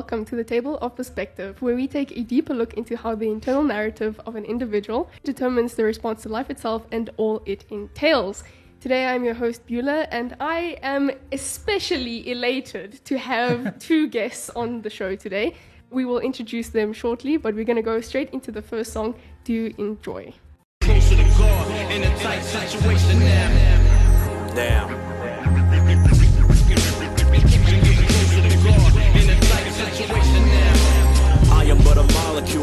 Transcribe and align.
welcome 0.00 0.24
to 0.24 0.34
the 0.34 0.42
Table 0.42 0.78
of 0.78 0.96
Perspective, 0.96 1.60
where 1.60 1.76
we 1.76 1.86
take 1.86 2.16
a 2.16 2.22
deeper 2.22 2.54
look 2.54 2.72
into 2.72 2.96
how 2.96 3.14
the 3.14 3.28
internal 3.28 3.62
narrative 3.62 4.18
of 4.24 4.34
an 4.34 4.46
individual 4.46 5.10
determines 5.24 5.74
the 5.74 5.84
response 5.84 6.22
to 6.22 6.30
life 6.30 6.48
itself 6.48 6.86
and 6.90 7.10
all 7.18 7.42
it 7.44 7.66
entails. 7.68 8.42
Today 8.80 9.04
I'm 9.08 9.24
your 9.24 9.34
host 9.34 9.66
Beulah, 9.66 10.06
and 10.10 10.34
I 10.40 10.78
am 10.82 11.10
especially 11.32 12.30
elated 12.30 13.04
to 13.04 13.18
have 13.18 13.78
two 13.88 14.08
guests 14.08 14.48
on 14.56 14.80
the 14.80 14.88
show 14.88 15.16
today. 15.16 15.54
We 15.90 16.06
will 16.06 16.20
introduce 16.20 16.70
them 16.70 16.94
shortly, 16.94 17.36
but 17.36 17.54
we're 17.54 17.66
going 17.66 17.76
to 17.76 17.82
go 17.82 18.00
straight 18.00 18.30
into 18.30 18.50
the 18.50 18.62
first 18.62 18.94
song. 18.94 19.16
Do 19.44 19.70
enjoy. 19.76 20.32
Closer 20.80 21.16
to 21.16 21.28
God 21.36 21.92
in 21.92 22.04
a 22.04 22.18
tight 22.20 22.40
situation 22.40 23.18
now. 23.18 24.54
Now, 24.54 26.19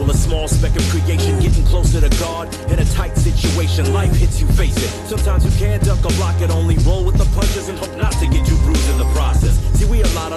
a 0.09 0.13
small 0.13 0.47
speck 0.47 0.75
of 0.75 0.83
creation, 0.89 1.39
getting 1.39 1.65
closer 1.65 1.99
to 1.99 2.09
God 2.19 2.53
in 2.71 2.79
a 2.79 2.85
tight 2.85 3.17
situation. 3.17 3.93
Life 3.93 4.15
hits 4.15 4.39
you, 4.39 4.47
face 4.47 4.77
it. 4.77 4.89
Sometimes 5.07 5.43
you 5.43 5.51
can't 5.59 5.83
duck 5.83 5.99
or 6.05 6.11
block 6.15 6.39
it, 6.41 6.49
only 6.49 6.77
roll 6.79 7.03
with 7.03 7.17
the 7.17 7.25
punches 7.35 7.69
and 7.69 7.77
hope 7.77 7.95
not 7.97 8.13
to 8.13 8.27
get 8.27 8.46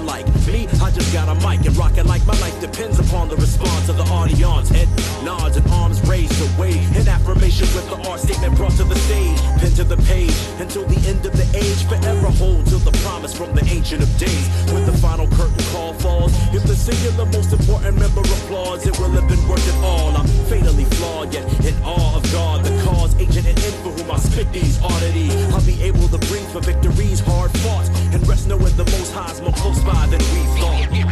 alike. 0.00 0.26
Me, 0.46 0.66
I 0.82 0.90
just 0.90 1.12
got 1.12 1.28
a 1.28 1.34
mic 1.46 1.64
and 1.66 1.76
rock 1.76 1.96
it 1.98 2.06
like 2.06 2.24
my 2.26 2.38
life 2.40 2.58
depends 2.60 2.98
upon 2.98 3.28
the 3.28 3.36
response 3.36 3.88
of 3.88 3.96
the 3.96 4.04
audience. 4.04 4.68
Head 4.68 4.88
nods 5.24 5.56
and 5.56 5.66
arms 5.70 6.00
raised 6.08 6.32
to 6.40 6.48
wave. 6.60 6.84
An 6.96 7.06
affirmation 7.08 7.68
with 7.74 7.88
the 7.90 7.98
art 8.08 8.20
statement 8.20 8.56
brought 8.56 8.72
to 8.80 8.84
the 8.84 8.96
stage, 9.06 9.38
pinned 9.60 9.76
to 9.76 9.84
the 9.84 9.98
page 10.08 10.34
until 10.58 10.84
the 10.84 11.00
end 11.08 11.24
of 11.26 11.32
the 11.32 11.46
age. 11.56 11.80
Forever 11.84 12.30
hold 12.40 12.66
till 12.66 12.80
the 12.80 12.96
promise 13.04 13.32
from 13.36 13.54
the 13.54 13.64
ancient 13.66 14.02
of 14.02 14.10
days. 14.18 14.46
When 14.72 14.84
the 14.86 14.96
final 14.98 15.28
curtain 15.38 15.64
call 15.72 15.92
falls, 15.94 16.32
if 16.54 16.62
the 16.64 16.74
singular 16.74 17.26
most 17.26 17.52
important 17.52 17.98
member 17.98 18.20
applauds, 18.20 18.86
it 18.86 18.98
will 18.98 19.12
have 19.18 19.28
been 19.28 19.42
worth 19.48 19.66
it 19.68 19.78
all. 19.84 20.16
I'm 20.16 20.26
fatally 20.48 20.84
flawed, 20.96 21.32
yet 21.34 21.44
in 21.64 21.76
awe 21.84 22.16
of 22.16 22.24
God, 22.32 22.64
the 22.64 22.72
cause, 22.84 23.14
agent, 23.16 23.46
and 23.46 23.58
end 23.58 23.76
for 23.84 23.90
whom 23.90 24.10
I 24.10 24.18
spit 24.18 24.50
these 24.52 24.80
oddities. 24.82 25.34
I'll 25.52 25.66
be 25.66 25.80
able 25.82 26.08
to 26.08 26.18
breathe 26.28 26.48
for 26.50 26.60
victories 26.60 27.20
hard 27.20 27.50
fought 27.58 27.88
and 28.12 28.26
rest 28.26 28.48
knowing 28.48 28.74
the 28.76 28.84
most 28.96 29.12
high's 29.12 29.40
more 29.40 29.52
close 29.52 29.82
by 29.92 30.06
than 30.06 30.20
we 30.32 30.42
thought. 30.58 30.90
Getting 30.90 31.08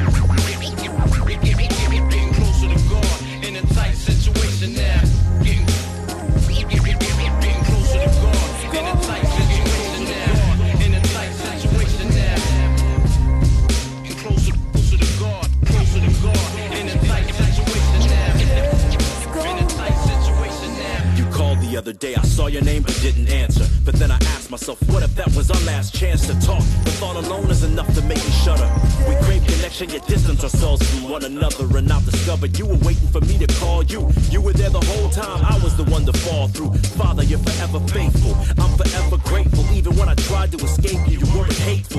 closer 2.35 2.69
to 2.69 2.79
God. 2.95 3.17
In 3.45 3.57
a 3.57 3.63
tight 3.63 3.95
situation 3.95 4.75
now. 4.75 5.03
You 21.17 21.25
called 21.33 21.61
the 21.61 21.77
other 21.77 21.93
day, 21.93 22.15
I 22.15 22.23
saw 22.23 22.47
your 22.47 22.63
name 22.63 22.83
but 22.83 22.97
didn't 23.03 23.29
answer. 23.29 23.67
But 23.85 23.95
then 23.95 24.11
I 24.11 24.17
asked 24.17 24.38
myself, 24.51 24.81
what 24.89 25.03
if 25.03 25.15
that 25.15 25.27
was 25.37 25.51
our 25.51 25.61
last 25.63 25.95
chance 25.95 26.27
to 26.27 26.35
talk? 26.41 26.63
The 26.85 26.91
thought 26.93 27.17
alone 27.17 27.51
is 27.51 27.65
enough 27.65 27.93
to 27.95 28.03
make 28.03 28.19
me 28.19 28.31
shudder. 28.45 28.69
We 29.09 29.15
crave 29.25 29.45
connection, 29.47 29.91
yet 29.91 30.07
distance 30.07 30.43
ourselves 30.43 30.83
from 30.91 31.11
one 31.11 31.25
another. 31.25 31.65
And 31.77 31.93
I've 31.93 32.05
discovered 32.05 32.59
you 32.59 32.67
were 32.67 32.79
waiting 32.79 33.09
for 33.09 33.21
me 33.23 33.39
to 33.39 33.47
call 33.59 33.83
you. 33.85 34.09
You 34.31 34.41
were 34.41 34.53
there 34.53 34.71
the 34.71 34.81
whole 34.81 35.11
time, 35.11 35.45
I 35.45 35.59
was 35.63 35.77
the 35.77 35.85
one 35.85 36.05
to 36.07 36.13
fall 36.13 36.49
through. 36.49 36.73
Father, 36.97 37.25
you're 37.25 37.41
forever 37.41 37.81
faithful. 37.89 38.35
I'm 38.63 38.77
forever 38.77 39.17
grateful. 39.25 39.65
Even 39.73 39.97
when 39.97 40.09
I 40.09 40.15
tried 40.15 40.53
to 40.53 40.59
escape 40.65 41.01
you, 41.09 41.19
you 41.19 41.27
weren't 41.37 41.53
hateful. 41.53 41.98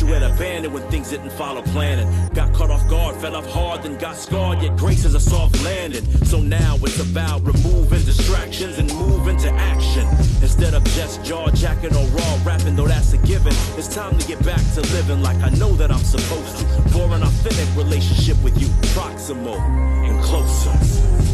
You 0.00 0.08
had 0.08 0.22
abandoned 0.22 0.74
when 0.74 0.82
things 0.90 1.10
didn't 1.10 1.30
follow 1.30 1.62
planning. 1.62 2.06
Got 2.34 2.52
caught 2.52 2.70
off 2.70 2.86
guard, 2.88 3.16
fell 3.16 3.34
off 3.34 3.46
hard, 3.50 3.82
then 3.82 3.96
got 3.96 4.16
scarred. 4.16 4.60
Yet 4.62 4.76
grace 4.76 5.04
is 5.04 5.14
a 5.14 5.20
soft 5.20 5.62
landing. 5.64 6.04
So 6.24 6.38
now 6.38 6.76
it's 6.82 7.00
about 7.00 7.46
removing 7.46 8.04
distractions 8.04 8.78
and 8.78 8.92
moving 8.94 9.38
to 9.38 9.50
action. 9.50 10.06
Instead 10.42 10.74
of 10.74 10.84
just 10.84 11.24
jaw 11.24 11.50
jacking 11.50 11.94
or 11.94 12.04
raw 12.08 12.38
rapping, 12.44 12.76
though 12.76 12.86
that's 12.86 13.14
a 13.14 13.18
given. 13.18 13.54
It's 13.78 13.92
time 13.92 14.18
to 14.18 14.26
get 14.26 14.44
back 14.44 14.60
to 14.74 14.82
living 14.92 15.22
like 15.22 15.38
I 15.42 15.48
know 15.50 15.72
that 15.76 15.90
I'm 15.90 16.04
supposed 16.04 16.58
to. 16.58 16.64
For 16.90 17.04
an 17.14 17.22
authentic 17.22 17.76
relationship 17.76 18.40
with 18.42 18.60
you, 18.60 18.68
proximal 18.94 19.58
and 20.06 20.22
closer. 20.22 21.25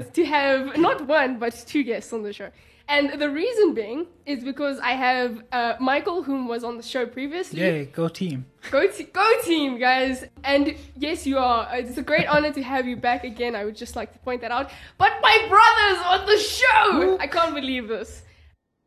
To 0.00 0.24
have 0.24 0.76
not 0.76 1.06
one 1.06 1.38
but 1.38 1.54
two 1.66 1.82
guests 1.82 2.12
on 2.12 2.22
the 2.22 2.32
show. 2.32 2.50
And 2.88 3.20
the 3.20 3.30
reason 3.30 3.74
being 3.74 4.06
is 4.26 4.42
because 4.44 4.78
I 4.80 4.92
have 4.92 5.42
uh, 5.52 5.74
Michael, 5.80 6.22
whom 6.22 6.48
was 6.48 6.64
on 6.64 6.76
the 6.76 6.82
show 6.82 7.06
previously. 7.06 7.60
Yay, 7.60 7.84
go 7.86 8.08
team. 8.08 8.44
Go, 8.70 8.86
te- 8.86 9.04
go 9.04 9.40
team, 9.44 9.78
guys! 9.78 10.24
And 10.44 10.74
yes, 10.96 11.26
you 11.26 11.38
are. 11.38 11.68
It's 11.72 11.96
a 11.96 12.02
great 12.02 12.26
honor 12.26 12.52
to 12.52 12.62
have 12.62 12.86
you 12.86 12.96
back 12.96 13.24
again. 13.24 13.54
I 13.54 13.64
would 13.64 13.76
just 13.76 13.96
like 13.96 14.12
to 14.12 14.18
point 14.18 14.40
that 14.42 14.50
out. 14.50 14.70
But 14.98 15.12
my 15.22 15.36
brother's 15.48 16.04
on 16.12 16.26
the 16.26 16.38
show! 16.38 17.18
I 17.18 17.28
can't 17.28 17.54
believe 17.54 17.88
this. 17.88 18.22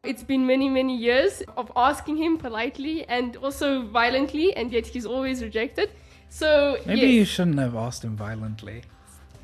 It's 0.03 0.23
been 0.23 0.45
many, 0.45 0.69
many 0.69 0.95
years 0.95 1.41
of 1.57 1.71
asking 1.75 2.17
him 2.17 2.37
politely 2.37 3.05
and 3.05 3.37
also 3.37 3.87
violently, 3.87 4.55
and 4.55 4.71
yet 4.71 4.85
he's 4.85 5.05
always 5.05 5.41
rejected. 5.41 5.89
So, 6.29 6.77
Maybe 6.85 7.01
yes. 7.01 7.11
you 7.11 7.25
shouldn't 7.25 7.59
have 7.59 7.75
asked 7.75 8.03
him 8.03 8.15
violently. 8.15 8.83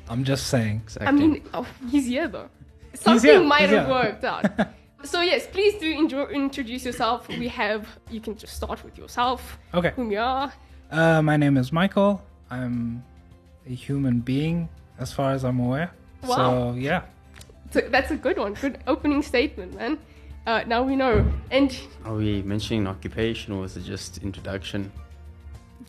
I'm 0.08 0.24
just 0.24 0.48
saying. 0.48 0.82
I 1.00 1.12
mean, 1.12 1.42
oh, 1.54 1.66
he's 1.90 2.06
here 2.06 2.28
though. 2.28 2.48
Something 2.94 3.30
here, 3.30 3.42
might 3.42 3.62
he's 3.62 3.70
have 3.70 3.86
here. 3.86 3.94
worked 3.94 4.24
out. 4.24 4.44
so 5.04 5.20
yes, 5.22 5.46
please 5.46 5.74
do 5.80 5.90
enjoy, 5.90 6.26
introduce 6.26 6.84
yourself. 6.84 7.28
We 7.28 7.48
have. 7.48 7.88
You 8.10 8.20
can 8.20 8.36
just 8.36 8.54
start 8.54 8.84
with 8.84 8.98
yourself. 8.98 9.58
Okay. 9.72 9.92
Whom 9.96 10.10
you 10.10 10.18
are. 10.18 10.52
Uh, 10.90 11.22
my 11.22 11.36
name 11.36 11.56
is 11.56 11.72
Michael. 11.72 12.22
I'm 12.50 13.02
a 13.66 13.74
human 13.74 14.20
being, 14.20 14.68
as 14.98 15.12
far 15.12 15.32
as 15.32 15.44
I'm 15.44 15.60
aware. 15.60 15.90
Wow. 16.24 16.36
So 16.36 16.74
yeah, 16.78 17.02
So 17.70 17.80
that's 17.80 18.10
a 18.10 18.16
good 18.16 18.38
one. 18.38 18.54
Good 18.54 18.78
opening 18.86 19.22
statement, 19.22 19.74
man. 19.74 19.98
Uh, 20.46 20.64
now 20.66 20.82
we 20.82 20.96
know. 20.96 21.24
And 21.50 21.74
Are 22.04 22.14
we 22.14 22.42
mentioning 22.42 22.86
occupation 22.86 23.52
or 23.54 23.64
is 23.64 23.76
it 23.76 23.84
just 23.84 24.18
introduction? 24.18 24.92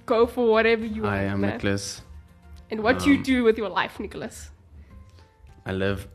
go 0.05 0.27
for 0.27 0.49
whatever 0.51 0.85
you 0.85 1.03
want. 1.03 1.15
I 1.15 1.23
am 1.23 1.41
man. 1.41 1.51
Nicholas. 1.51 2.01
And 2.73 2.81
what 2.81 3.05
you 3.05 3.17
Um, 3.17 3.23
do 3.23 3.43
with 3.43 3.55
your 3.61 3.69
life, 3.69 3.99
Nicholas. 3.99 4.49
I 5.63 5.73
live. 5.73 6.07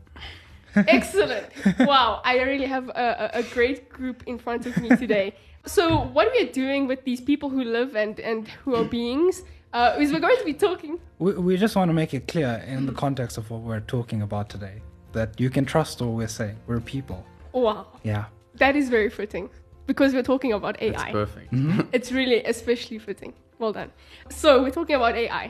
Excellent. 0.75 1.47
wow, 1.79 2.21
I 2.25 2.41
really 2.43 2.67
have 2.67 2.89
a, 2.89 3.31
a, 3.35 3.39
a 3.39 3.43
great 3.55 3.89
group 3.89 4.25
in 4.27 4.39
front 4.39 4.67
of 4.67 4.77
me 4.79 4.89
today. 5.05 5.35
So, 5.67 5.83
what 6.17 6.27
we 6.33 6.39
are 6.45 6.53
doing 6.53 6.87
with 6.89 7.05
these 7.05 7.21
people 7.21 7.49
who 7.51 7.63
live 7.63 7.95
and, 7.95 8.19
and 8.21 8.49
who 8.65 8.75
are 8.75 8.85
beings 8.85 9.43
uh, 9.75 9.97
is 10.01 10.13
we're 10.13 10.21
going 10.29 10.39
to 10.39 10.45
be 10.45 10.55
talking. 10.55 10.99
we, 11.19 11.33
we 11.35 11.57
just 11.59 11.77
want 11.77 11.91
to 11.91 11.93
make 12.03 12.15
it 12.15 12.27
clear 12.27 12.53
in 12.67 12.87
the 12.87 12.93
context 13.05 13.37
of 13.39 13.51
what 13.51 13.61
we're 13.61 13.81
talking 13.97 14.23
about 14.23 14.49
today 14.49 14.77
that 15.13 15.39
you 15.39 15.51
can 15.51 15.65
trust 15.67 16.01
what 16.01 16.11
we're 16.21 16.35
saying. 16.41 16.57
We're 16.67 16.81
people. 16.81 17.21
Wow, 17.53 17.87
Yeah. 18.03 18.25
that 18.55 18.75
is 18.77 18.89
very 18.89 19.11
fitting 19.11 19.51
because 19.87 20.15
we're 20.15 20.29
talking 20.35 20.53
about 20.55 20.75
That's 20.81 21.03
AI. 21.03 21.13
perfect. 21.13 21.49
It's 21.93 22.11
really 22.13 22.43
especially 22.45 22.99
fitting. 22.99 23.33
Well 23.59 23.73
done. 23.73 23.91
So, 24.31 24.63
we're 24.63 24.77
talking 24.81 24.97
about 24.97 25.15
AI. 25.17 25.45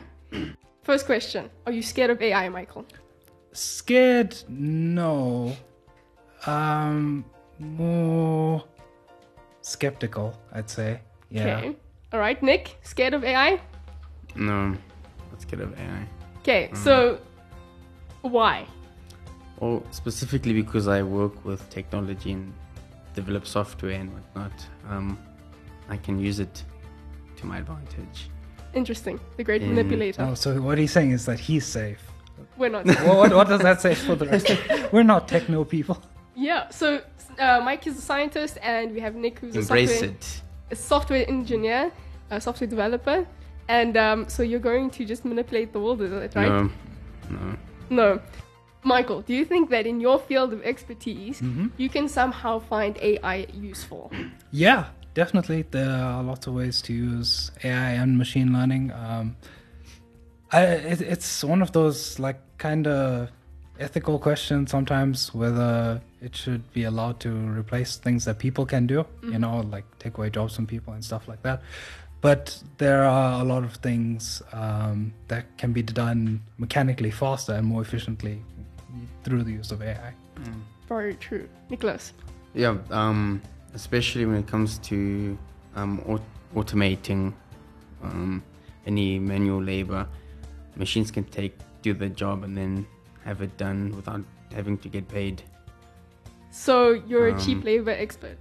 First 0.88 1.04
question 1.04 1.50
Are 1.66 1.72
you 1.72 1.82
scared 1.82 2.08
of 2.08 2.22
AI, 2.22 2.48
Michael? 2.48 2.86
Scared? 3.52 4.34
No. 4.48 5.54
Um, 6.46 7.26
more 7.58 8.64
skeptical, 9.60 10.40
I'd 10.50 10.70
say. 10.70 11.02
Yeah. 11.28 11.58
Okay. 11.58 11.76
All 12.14 12.20
right, 12.20 12.42
Nick, 12.42 12.78
scared 12.84 13.12
of 13.12 13.22
AI? 13.22 13.60
No, 14.34 14.74
let's 15.30 15.44
get 15.44 15.60
of 15.60 15.78
AI. 15.78 16.08
Okay, 16.38 16.70
so 16.72 17.20
why? 18.22 18.66
Or 19.58 19.82
specifically 19.90 20.54
because 20.54 20.88
I 20.88 21.02
work 21.02 21.44
with 21.44 21.68
technology 21.68 22.32
and 22.32 22.50
develop 23.14 23.46
software 23.46 24.00
and 24.00 24.10
whatnot, 24.10 24.56
um, 24.88 25.18
I 25.90 25.98
can 25.98 26.18
use 26.18 26.40
it 26.40 26.64
to 27.36 27.44
my 27.44 27.58
advantage. 27.58 28.30
Interesting. 28.78 29.16
The 29.38 29.44
great 29.48 29.62
Mm. 29.62 29.68
manipulator. 29.74 30.22
Oh, 30.22 30.34
so 30.34 30.48
what 30.66 30.76
he's 30.78 30.92
saying 30.92 31.10
is 31.18 31.22
that 31.26 31.38
he's 31.48 31.66
safe. 31.80 32.02
We're 32.56 32.70
not. 32.76 32.84
well, 32.86 33.18
what, 33.20 33.30
what 33.38 33.48
does 33.52 33.60
that 33.68 33.80
say 33.80 33.94
for 33.94 34.14
the 34.20 34.26
rest? 34.26 34.46
we're 34.92 35.02
not 35.14 35.22
techno 35.34 35.64
people. 35.64 35.96
yeah, 36.48 36.62
so 36.80 36.86
uh, 37.38 37.60
Mike 37.68 37.84
is 37.90 37.96
a 37.98 38.00
scientist, 38.10 38.54
and 38.62 38.86
we 38.96 39.00
have 39.06 39.14
Nick, 39.24 39.38
who's 39.40 39.56
a 39.56 39.62
software, 39.62 40.04
it. 40.10 40.42
a 40.70 40.76
software 40.76 41.24
engineer, 41.28 41.82
a 42.30 42.40
software 42.40 42.68
developer. 42.76 43.18
And 43.68 43.96
um, 43.96 44.28
so 44.34 44.42
you're 44.42 44.66
going 44.72 44.90
to 44.96 45.04
just 45.12 45.22
manipulate 45.24 45.68
the 45.74 45.80
world, 45.84 46.00
is 46.02 46.10
that 46.10 46.34
right? 46.34 46.48
No, 46.48 46.70
no. 47.30 47.56
No. 47.90 48.20
Michael, 48.82 49.20
do 49.28 49.34
you 49.34 49.44
think 49.44 49.70
that 49.70 49.84
in 49.86 50.00
your 50.00 50.18
field 50.28 50.50
of 50.56 50.60
expertise, 50.72 51.40
Mm-hmm. 51.40 51.66
you 51.82 51.88
can 51.96 52.06
somehow 52.08 52.54
find 52.60 52.96
AI 53.10 53.46
useful? 53.52 54.10
Yeah, 54.64 54.80
definitely. 55.14 55.62
There 55.70 55.90
are 55.90 56.22
lots 56.22 56.46
of 56.46 56.54
ways 56.54 56.82
to 56.82 56.92
use 56.92 57.50
AI 57.64 57.92
and 57.92 58.16
machine 58.16 58.52
learning. 58.52 58.92
Um, 58.92 59.36
I, 60.50 60.62
it, 60.62 61.00
it's 61.00 61.44
one 61.44 61.62
of 61.62 61.72
those 61.72 62.18
like 62.18 62.40
kind 62.58 62.86
of 62.86 63.30
ethical 63.78 64.18
questions 64.18 64.72
sometimes 64.72 65.32
whether 65.32 66.00
it 66.20 66.34
should 66.34 66.72
be 66.72 66.82
allowed 66.82 67.20
to 67.20 67.30
replace 67.30 67.96
things 67.96 68.24
that 68.24 68.38
people 68.38 68.66
can 68.66 68.86
do. 68.86 69.06
You 69.22 69.38
know, 69.38 69.60
like 69.60 69.84
take 69.98 70.18
away 70.18 70.30
jobs 70.30 70.56
from 70.56 70.66
people 70.66 70.92
and 70.94 71.04
stuff 71.04 71.28
like 71.28 71.42
that. 71.42 71.62
But 72.20 72.60
there 72.78 73.04
are 73.04 73.40
a 73.40 73.44
lot 73.44 73.62
of 73.62 73.74
things 73.74 74.42
um, 74.52 75.12
that 75.28 75.56
can 75.56 75.72
be 75.72 75.82
done 75.82 76.42
mechanically 76.58 77.12
faster 77.12 77.52
and 77.52 77.64
more 77.66 77.82
efficiently 77.82 78.42
through 79.22 79.44
the 79.44 79.52
use 79.52 79.70
of 79.70 79.82
AI. 79.82 80.12
Very 80.88 81.14
true. 81.14 81.48
Nicholas. 81.70 82.12
Yeah, 82.54 82.78
um, 82.90 83.40
especially 83.82 84.26
when 84.26 84.36
it 84.42 84.46
comes 84.54 84.78
to 84.90 85.38
um, 85.76 86.00
aut- 86.10 86.32
automating 86.56 87.32
um, 88.02 88.42
any 88.86 89.18
manual 89.20 89.62
labor, 89.62 90.02
machines 90.76 91.10
can 91.12 91.22
take 91.38 91.54
do 91.82 91.94
the 91.94 92.08
job 92.08 92.42
and 92.42 92.56
then 92.60 92.84
have 93.24 93.40
it 93.40 93.56
done 93.56 93.94
without 93.94 94.22
having 94.52 94.76
to 94.78 94.88
get 94.88 95.06
paid. 95.08 95.42
So 96.50 96.74
you're 97.08 97.28
a 97.28 97.38
cheap 97.40 97.58
Um, 97.58 97.64
labor 97.70 97.90
expert. 98.06 98.38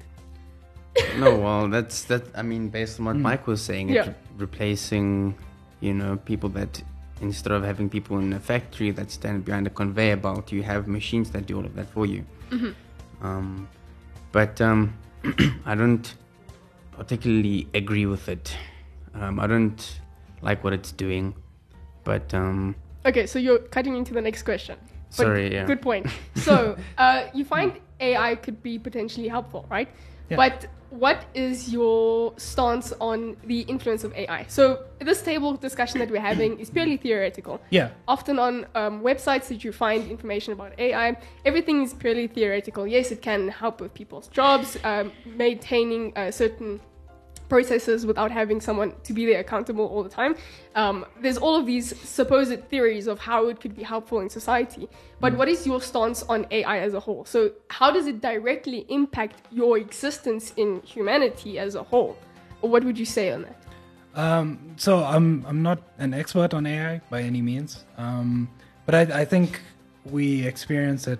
no, 1.19 1.29
well, 1.37 1.67
that's 1.69 1.97
that. 2.05 2.23
I 2.33 2.41
mean, 2.41 2.69
based 2.69 2.99
on 2.99 3.05
what 3.05 3.15
Mike 3.29 3.45
was 3.45 3.61
saying, 3.61 3.89
Yeah. 3.89 4.07
re- 4.07 4.15
replacing, 4.37 5.35
you 5.81 5.93
know, 5.93 6.17
people 6.31 6.49
that 6.57 6.81
instead 7.21 7.51
of 7.57 7.61
having 7.63 7.87
people 7.89 8.17
in 8.17 8.33
a 8.33 8.39
factory 8.39 8.89
that 8.97 9.11
stand 9.11 9.45
behind 9.45 9.67
a 9.67 9.69
conveyor 9.81 10.17
belt, 10.17 10.51
you 10.51 10.63
have 10.63 10.87
machines 10.87 11.29
that 11.33 11.45
do 11.45 11.53
all 11.57 11.65
of 11.65 11.75
that 11.75 11.87
for 11.95 12.05
you. 12.07 12.21
Um, 13.21 13.67
but 14.31 14.59
um, 14.61 14.81
I 15.65 15.75
don't 15.75 16.13
particularly 16.91 17.67
agree 17.73 18.05
with 18.05 18.29
it. 18.29 18.55
Um, 19.13 19.39
I 19.39 19.47
don't 19.47 19.99
like 20.41 20.63
what 20.63 20.73
it's 20.73 20.91
doing. 20.91 21.33
But 22.03 22.33
um, 22.33 22.75
Okay, 23.05 23.25
so 23.25 23.39
you're 23.39 23.59
cutting 23.59 23.95
into 23.95 24.13
the 24.13 24.21
next 24.21 24.43
question. 24.43 24.77
But 25.09 25.15
Sorry, 25.15 25.53
yeah. 25.53 25.65
Good 25.65 25.81
point. 25.81 26.07
So 26.35 26.77
uh, 26.97 27.27
you 27.33 27.43
find 27.43 27.73
AI 27.99 28.35
could 28.35 28.61
be 28.63 28.79
potentially 28.79 29.27
helpful, 29.27 29.65
right? 29.69 29.89
Yeah. 30.29 30.37
But 30.37 30.67
what 30.89 31.25
is 31.33 31.71
your 31.71 32.33
stance 32.37 32.93
on 33.01 33.35
the 33.45 33.61
influence 33.61 34.03
of 34.03 34.13
AI? 34.15 34.45
So 34.47 34.85
this 34.99 35.21
table 35.21 35.55
discussion 35.55 35.99
that 35.99 36.09
we're 36.09 36.21
having 36.21 36.59
is 36.59 36.69
purely 36.69 36.97
theoretical. 36.97 37.59
Yeah. 37.69 37.89
Often 38.07 38.39
on 38.39 38.65
um, 38.75 39.01
websites 39.01 39.47
that 39.49 39.63
you 39.63 39.71
find 39.71 40.09
information 40.09 40.53
about 40.53 40.79
AI, 40.79 41.17
everything 41.45 41.83
is 41.83 41.93
purely 41.93 42.27
theoretical. 42.27 42.87
Yes, 42.87 43.11
it 43.11 43.21
can 43.21 43.49
help 43.49 43.81
with 43.81 43.93
people's 43.93 44.27
jobs, 44.27 44.77
um, 44.83 45.11
maintaining 45.25 46.17
uh, 46.17 46.31
certain 46.31 46.79
processes 47.49 48.05
without 48.05 48.31
having 48.31 48.59
someone 48.61 48.93
to 49.03 49.13
be 49.13 49.25
there 49.25 49.39
accountable 49.39 49.85
all 49.85 50.03
the 50.03 50.09
time. 50.09 50.35
Um, 50.75 51.05
there's 51.21 51.37
all 51.37 51.55
of 51.55 51.65
these 51.65 51.97
supposed 52.01 52.67
theories 52.69 53.07
of 53.07 53.19
how 53.19 53.47
it 53.47 53.59
could 53.61 53.75
be 53.75 53.83
helpful 53.83 54.19
in 54.19 54.29
society. 54.29 54.89
But 55.19 55.35
what 55.35 55.47
is 55.47 55.65
your 55.65 55.81
stance 55.81 56.23
on 56.23 56.45
AI 56.51 56.79
as 56.79 56.93
a 56.93 56.99
whole? 56.99 57.25
So, 57.25 57.51
how 57.69 57.91
does 57.91 58.07
it 58.07 58.21
directly 58.21 58.85
impact 58.89 59.41
your 59.51 59.77
existence 59.77 60.53
in 60.57 60.81
humanity 60.81 61.59
as 61.59 61.75
a 61.75 61.83
whole? 61.83 62.17
Or 62.61 62.69
what 62.69 62.83
would 62.83 62.97
you 62.97 63.05
say 63.05 63.31
on 63.31 63.43
that? 63.43 63.63
Um, 64.15 64.73
so 64.77 65.03
I'm 65.03 65.45
I'm 65.45 65.61
not 65.61 65.79
an 65.99 66.13
expert 66.13 66.53
on 66.53 66.65
AI 66.65 67.01
by 67.09 67.21
any 67.21 67.41
means, 67.41 67.85
um, 67.97 68.49
but 68.85 68.95
I, 68.95 69.21
I 69.21 69.25
think 69.25 69.61
we 70.05 70.45
experience 70.45 71.07
it 71.07 71.19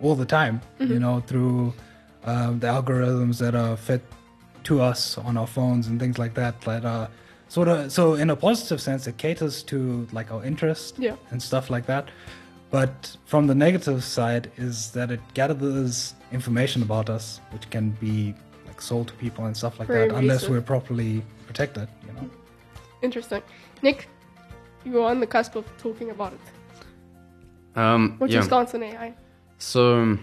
all 0.00 0.14
the 0.14 0.24
time. 0.24 0.60
You 0.78 1.00
know, 1.00 1.20
through 1.26 1.74
uh, 2.24 2.52
the 2.52 2.68
algorithms 2.68 3.38
that 3.38 3.56
are 3.56 3.76
fed 3.76 4.02
to 4.68 4.80
us 4.90 5.18
on 5.18 5.36
our 5.36 5.46
phones 5.46 5.86
and 5.88 5.98
things 6.00 6.18
like 6.18 6.34
that. 6.34 6.60
That 6.62 6.84
are 6.84 7.08
sort 7.48 7.68
of 7.68 7.90
so 7.92 8.14
in 8.14 8.30
a 8.30 8.36
positive 8.36 8.80
sense, 8.80 9.06
it 9.10 9.16
caters 9.16 9.62
to 9.64 10.06
like 10.12 10.30
our 10.34 10.42
interest 10.44 10.96
Yeah. 10.98 11.16
and 11.30 11.42
stuff 11.42 11.70
like 11.70 11.86
that. 11.86 12.04
But 12.70 13.16
from 13.24 13.46
the 13.46 13.54
negative 13.54 14.04
side 14.04 14.50
is 14.56 14.90
that 14.92 15.10
it 15.10 15.20
gathers 15.34 16.14
information 16.32 16.82
about 16.82 17.08
us, 17.08 17.40
which 17.52 17.66
can 17.70 17.90
be 18.00 18.34
like 18.66 18.80
sold 18.82 19.08
to 19.08 19.14
people 19.14 19.46
and 19.46 19.56
stuff 19.56 19.78
like 19.78 19.88
Very 19.88 20.08
that, 20.08 20.16
unless 20.18 20.42
invasive. 20.42 20.50
we're 20.50 20.60
properly 20.74 21.22
protected. 21.46 21.88
You 22.06 22.12
know. 22.12 22.30
Interesting. 23.02 23.42
Nick, 23.82 24.08
you 24.84 24.98
are 25.02 25.10
on 25.10 25.20
the 25.20 25.26
cusp 25.26 25.56
of 25.56 25.64
talking 25.78 26.10
about 26.10 26.32
it. 26.34 26.40
um, 27.80 28.16
What's 28.18 28.32
yeah. 28.32 28.40
your 28.40 28.44
stance 28.44 28.74
on 28.74 28.82
AI? 28.82 29.14
So, 29.58 30.18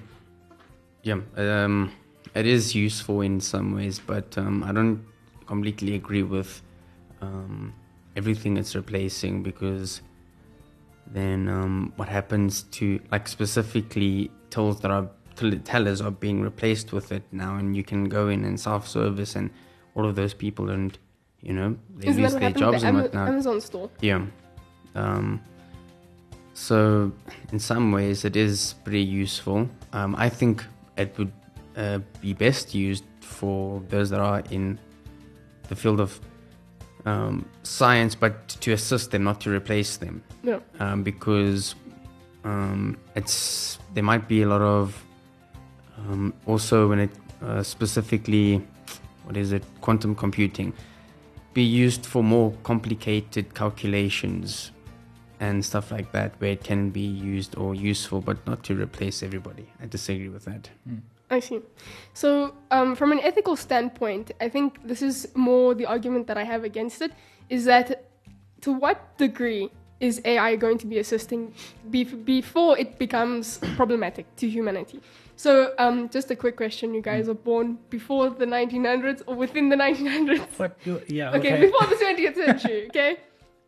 yeah, 1.03 1.19
um, 1.37 1.91
it 2.35 2.45
is 2.45 2.75
useful 2.75 3.21
in 3.21 3.39
some 3.39 3.73
ways, 3.73 3.99
but 3.99 4.37
um, 4.37 4.63
I 4.63 4.71
don't 4.71 5.03
completely 5.47 5.95
agree 5.95 6.23
with 6.23 6.61
um, 7.21 7.73
everything 8.15 8.57
it's 8.57 8.75
replacing 8.75 9.41
because 9.41 10.01
then 11.07 11.47
um, 11.47 11.93
what 11.95 12.09
happens 12.09 12.63
to, 12.63 12.99
like, 13.11 13.27
specifically 13.27 14.31
tools 14.49 14.81
that 14.81 14.91
are 14.91 15.09
tellers 15.63 16.01
are 16.01 16.11
being 16.11 16.41
replaced 16.41 16.93
with 16.93 17.11
it 17.11 17.23
now, 17.31 17.55
and 17.57 17.75
you 17.75 17.83
can 17.83 18.05
go 18.05 18.29
in 18.29 18.43
and 18.45 18.59
self 18.59 18.87
service, 18.87 19.35
and 19.35 19.49
all 19.95 20.05
of 20.05 20.15
those 20.15 20.33
people, 20.33 20.69
and 20.69 20.97
you 21.41 21.53
know, 21.53 21.77
they 21.97 22.09
Isn't 22.09 22.23
lose 22.23 22.35
their 22.35 22.51
jobs 22.51 22.81
the 22.81 22.87
and 22.87 22.97
whatnot. 22.97 23.29
Amazon 23.29 23.61
store? 23.61 23.89
Yeah. 24.01 24.25
Um, 24.95 25.41
so, 26.53 27.11
in 27.51 27.59
some 27.59 27.91
ways, 27.91 28.23
it 28.25 28.35
is 28.35 28.75
pretty 28.83 29.03
useful. 29.03 29.69
Um, 29.93 30.15
I 30.17 30.29
think 30.29 30.63
it 30.97 31.17
would 31.17 31.31
uh, 31.77 31.99
be 32.21 32.33
best 32.33 32.73
used 32.73 33.03
for 33.21 33.81
those 33.89 34.09
that 34.09 34.19
are 34.19 34.41
in 34.51 34.79
the 35.67 35.75
field 35.75 35.99
of 35.99 36.19
um, 37.05 37.45
science, 37.63 38.15
but 38.15 38.47
to 38.47 38.71
assist 38.71 39.11
them, 39.11 39.23
not 39.23 39.39
to 39.41 39.49
replace 39.51 39.97
them, 39.97 40.23
No. 40.43 40.61
um, 40.79 41.03
because 41.03 41.75
um, 42.43 42.97
it's 43.15 43.79
there 43.93 44.03
might 44.03 44.27
be 44.27 44.41
a 44.43 44.47
lot 44.47 44.61
of 44.61 45.03
um, 45.97 46.33
also 46.45 46.87
when 46.89 46.99
it 46.99 47.09
uh, 47.43 47.61
specifically 47.63 48.61
what 49.23 49.37
is 49.37 49.51
it 49.51 49.63
quantum 49.81 50.13
computing 50.15 50.73
be 51.53 51.63
used 51.63 52.05
for 52.05 52.21
more 52.23 52.51
complicated 52.63 53.53
calculations 53.55 54.71
and 55.39 55.63
stuff 55.63 55.89
like 55.91 56.11
that, 56.11 56.33
where 56.39 56.51
it 56.51 56.63
can 56.63 56.89
be 56.89 56.99
used 57.01 57.55
or 57.57 57.73
useful, 57.73 58.19
but 58.21 58.45
not 58.45 58.61
to 58.63 58.75
replace 58.75 59.23
everybody. 59.23 59.65
I 59.81 59.85
disagree 59.85 60.27
with 60.29 60.45
that. 60.45 60.69
I 61.29 61.39
see. 61.39 61.59
So, 62.13 62.53
um, 62.71 62.95
from 62.95 63.11
an 63.11 63.19
ethical 63.19 63.55
standpoint, 63.55 64.31
I 64.39 64.47
think 64.49 64.79
this 64.87 65.01
is 65.01 65.27
more 65.35 65.73
the 65.73 65.85
argument 65.85 66.27
that 66.27 66.37
I 66.37 66.43
have 66.43 66.63
against 66.63 67.01
it 67.01 67.11
is 67.49 67.65
that 67.65 68.05
to 68.61 68.71
what 68.71 69.17
degree 69.17 69.69
is 69.99 70.21
AI 70.25 70.55
going 70.55 70.77
to 70.77 70.85
be 70.87 70.99
assisting 70.99 71.53
bef- 71.89 72.25
before 72.25 72.77
it 72.77 72.99
becomes 72.99 73.59
problematic 73.75 74.25
to 74.35 74.47
humanity? 74.49 74.99
So, 75.35 75.73
um, 75.79 76.09
just 76.09 76.29
a 76.31 76.35
quick 76.35 76.55
question: 76.57 76.93
You 76.93 77.01
guys 77.01 77.27
are 77.27 77.33
born 77.33 77.77
before 77.89 78.29
the 78.29 78.45
1900s 78.45 79.21
or 79.25 79.35
within 79.35 79.69
the 79.69 79.75
1900s? 79.75 80.59
What? 80.59 80.77
You, 80.85 81.01
yeah. 81.07 81.29
Okay, 81.31 81.53
Okay. 81.55 81.61
before 81.65 81.87
the 81.87 81.95
20th 81.95 82.35
century, 82.35 82.87
okay? 82.87 83.17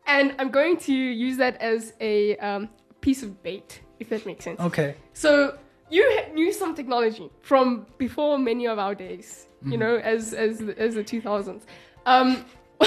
And 0.06 0.34
I'm 0.40 0.50
going 0.52 0.78
to 0.78 0.94
use 0.94 1.38
that 1.38 1.58
as 1.60 1.94
a 2.00 2.38
um, 2.38 2.70
piece 3.02 3.24
of 3.24 3.42
bait, 3.44 3.82
if 4.00 4.10
that 4.10 4.26
makes 4.26 4.44
sense. 4.46 4.60
okay. 4.62 4.96
So 5.14 5.58
you 5.90 6.04
knew 6.34 6.52
some 6.54 6.76
technology 6.76 7.30
from 7.42 7.86
before 7.98 8.38
many 8.38 8.66
of 8.68 8.80
our 8.80 8.96
days, 8.96 9.44
Mm-hmm. 9.58 9.72
you 9.72 9.78
know, 9.80 9.96
as 9.98 10.34
as 10.36 10.62
as 10.62 10.94
the 10.94 11.04
2000s. 11.04 11.62
Um, 12.06 12.46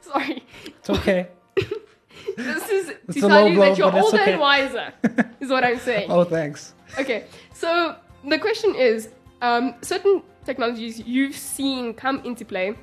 sorry, 0.00 0.42
It's 0.66 0.90
okay. 0.90 1.28
this 2.36 2.68
is 2.70 2.88
It's 3.08 3.14
to 3.14 3.28
tell 3.28 3.48
you 3.48 3.58
that 3.60 3.78
you're 3.78 3.92
older 3.92 4.18
okay. 4.20 4.32
and 4.32 4.40
wiser, 4.40 4.92
is 5.40 5.48
what 5.48 5.64
I'm 5.64 5.78
saying. 5.78 6.10
Oh, 6.14 6.24
thanks. 6.24 6.74
Okay, 6.98 7.24
so 7.54 7.96
the 8.28 8.38
question 8.38 8.74
is 8.74 9.10
um, 9.42 9.74
certain 9.82 10.22
technologies 10.44 10.98
you've 11.00 11.36
seen 11.36 11.94
come 11.94 12.20
into 12.24 12.44
play, 12.44 12.74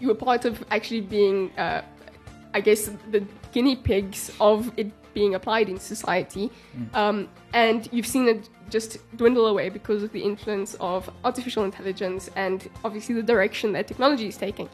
you 0.00 0.08
were 0.08 0.14
part 0.14 0.44
of 0.44 0.64
actually 0.70 1.00
being, 1.00 1.50
uh, 1.58 1.82
I 2.54 2.60
guess, 2.60 2.90
the 3.10 3.24
guinea 3.52 3.76
pigs 3.76 4.30
of 4.40 4.70
it 4.76 4.90
being 5.14 5.34
applied 5.34 5.68
in 5.68 5.78
society, 5.78 6.50
um, 6.94 7.28
and 7.52 7.88
you've 7.92 8.06
seen 8.06 8.28
it 8.28 8.48
just 8.70 8.98
dwindle 9.16 9.46
away 9.46 9.68
because 9.68 10.02
of 10.02 10.10
the 10.12 10.22
influence 10.22 10.74
of 10.80 11.10
artificial 11.24 11.64
intelligence 11.64 12.30
and 12.36 12.70
obviously 12.84 13.14
the 13.14 13.22
direction 13.22 13.72
that 13.72 13.86
technology 13.86 14.26
is 14.26 14.36
taking. 14.36 14.68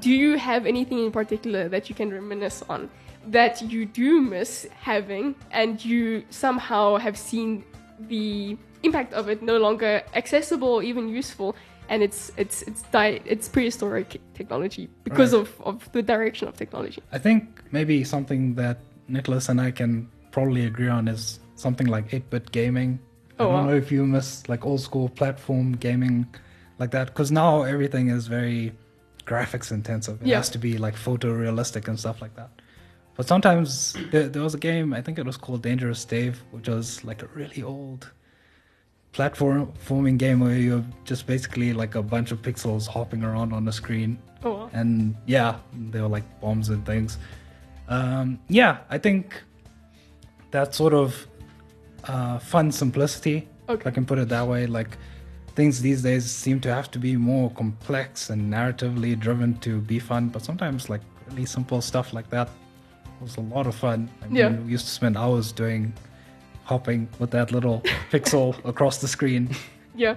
Do 0.00 0.10
you 0.10 0.36
have 0.38 0.66
anything 0.66 0.98
in 1.04 1.12
particular 1.12 1.68
that 1.68 1.88
you 1.88 1.94
can 1.94 2.10
reminisce 2.10 2.64
on 2.68 2.90
that 3.28 3.62
you 3.62 3.86
do 3.86 4.20
miss 4.20 4.66
having 4.80 5.34
and 5.52 5.84
you 5.84 6.24
somehow 6.30 6.96
have 6.96 7.16
seen 7.16 7.64
the 8.08 8.56
impact 8.82 9.12
of 9.12 9.28
it 9.28 9.42
no 9.42 9.58
longer 9.58 10.02
accessible 10.14 10.68
or 10.68 10.82
even 10.82 11.08
useful 11.08 11.54
and 11.88 12.02
it's 12.02 12.32
it's 12.36 12.62
it's 12.62 12.82
di- 12.92 13.20
it's 13.24 13.48
prehistoric 13.48 14.20
technology 14.34 14.88
because 15.04 15.32
Right. 15.32 15.40
of, 15.42 15.60
of 15.60 15.92
the 15.92 16.02
direction 16.02 16.48
of 16.48 16.56
technology. 16.56 17.02
I 17.12 17.18
think 17.18 17.42
maybe 17.72 18.04
something 18.04 18.54
that 18.54 18.78
Nicholas 19.08 19.48
and 19.48 19.60
I 19.60 19.70
can 19.70 20.08
probably 20.30 20.64
agree 20.66 20.88
on 20.88 21.08
is 21.08 21.40
something 21.56 21.86
like 21.86 22.08
8-bit 22.10 22.50
gaming. 22.52 22.98
Oh, 23.38 23.44
I 23.44 23.52
don't 23.52 23.54
wow. 23.64 23.70
know 23.70 23.76
if 23.76 23.92
you 23.92 24.06
miss 24.06 24.48
like 24.48 24.64
old 24.64 24.80
school 24.80 25.08
platform 25.08 25.72
gaming 25.72 26.26
like 26.78 26.90
that 26.92 27.08
because 27.08 27.30
now 27.30 27.62
everything 27.62 28.08
is 28.08 28.26
very 28.26 28.72
graphics 29.26 29.70
intensive. 29.70 30.20
It 30.22 30.28
Yeah. 30.28 30.36
has 30.38 30.48
to 30.50 30.58
be 30.58 30.78
like 30.78 30.94
photorealistic 30.96 31.88
and 31.88 31.98
stuff 31.98 32.20
like 32.22 32.34
that. 32.36 32.50
But 33.16 33.28
sometimes 33.28 33.94
there, 34.10 34.28
there 34.28 34.42
was 34.42 34.54
a 34.54 34.58
game, 34.58 34.94
I 34.94 35.02
think 35.02 35.18
it 35.18 35.26
was 35.26 35.36
called 35.36 35.62
Dangerous 35.62 36.02
Dave, 36.04 36.42
which 36.50 36.68
was 36.68 37.04
like 37.04 37.22
a 37.22 37.26
really 37.34 37.62
old 37.62 38.10
platform 39.12 39.70
forming 39.78 40.16
game 40.16 40.40
where 40.40 40.56
you're 40.56 40.84
just 41.04 41.26
basically 41.26 41.72
like 41.72 41.94
a 41.94 42.02
bunch 42.02 42.32
of 42.32 42.40
pixels 42.42 42.86
hopping 42.86 43.22
around 43.22 43.52
on 43.52 43.64
the 43.64 43.72
screen 43.72 44.18
Oh 44.44 44.52
wow. 44.52 44.70
and 44.72 45.14
yeah, 45.26 45.56
they 45.90 46.00
were 46.00 46.08
like 46.08 46.24
bombs 46.40 46.68
and 46.70 46.84
things. 46.84 47.18
Um, 47.88 48.40
yeah, 48.48 48.78
I 48.90 48.98
think 48.98 49.40
that 50.50 50.74
sort 50.74 50.94
of 50.94 51.26
uh, 52.04 52.38
fun 52.38 52.72
simplicity, 52.72 53.48
Okay. 53.68 53.80
if 53.82 53.86
I 53.86 53.90
can 53.90 54.04
put 54.04 54.18
it 54.18 54.28
that 54.30 54.46
way, 54.46 54.66
like 54.66 54.96
things 55.54 55.80
these 55.82 56.02
days 56.02 56.24
seem 56.28 56.58
to 56.60 56.74
have 56.74 56.90
to 56.92 56.98
be 56.98 57.16
more 57.16 57.50
complex 57.50 58.30
and 58.30 58.52
narratively 58.52 59.18
driven 59.18 59.58
to 59.58 59.80
be 59.80 59.98
fun, 59.98 60.28
but 60.28 60.42
sometimes 60.42 60.88
like 60.90 61.02
really 61.28 61.44
simple 61.46 61.80
stuff 61.80 62.12
like 62.12 62.28
that 62.30 62.48
was 63.20 63.36
a 63.36 63.40
lot 63.40 63.66
of 63.66 63.74
fun. 63.74 64.08
I 64.22 64.26
mean, 64.26 64.36
Yeah. 64.36 64.50
we 64.50 64.72
used 64.72 64.86
to 64.86 64.90
spend 64.92 65.16
hours 65.16 65.52
doing 65.52 65.92
hopping 66.64 67.08
with 67.18 67.30
that 67.32 67.50
little 67.52 67.82
pixel 68.10 68.54
across 68.64 68.98
the 69.00 69.08
screen. 69.08 69.50
Yeah. 69.94 70.16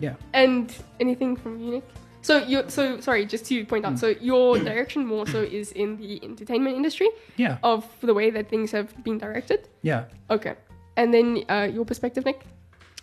Yeah. 0.00 0.14
And 0.32 0.74
anything 1.00 1.36
from 1.36 1.60
you, 1.60 1.70
Nick? 1.72 1.84
So 2.22 2.38
you 2.38 2.64
so 2.68 3.00
sorry, 3.00 3.26
just 3.26 3.46
to 3.46 3.64
point 3.64 3.84
out, 3.84 3.98
so 3.98 4.08
your 4.20 4.58
direction 4.70 5.06
more 5.06 5.26
so 5.26 5.40
is 5.42 5.72
in 5.72 5.96
the 5.96 6.22
entertainment 6.24 6.76
industry 6.76 7.08
Yeah. 7.36 7.58
of 7.62 7.84
the 8.00 8.14
way 8.14 8.30
that 8.30 8.48
things 8.48 8.70
have 8.72 8.88
been 9.04 9.18
directed. 9.18 9.68
Yeah. 9.82 10.04
Okay. 10.30 10.54
And 10.96 11.12
then 11.12 11.44
uh, 11.48 11.68
your 11.72 11.84
perspective, 11.84 12.24
Nick? 12.24 12.42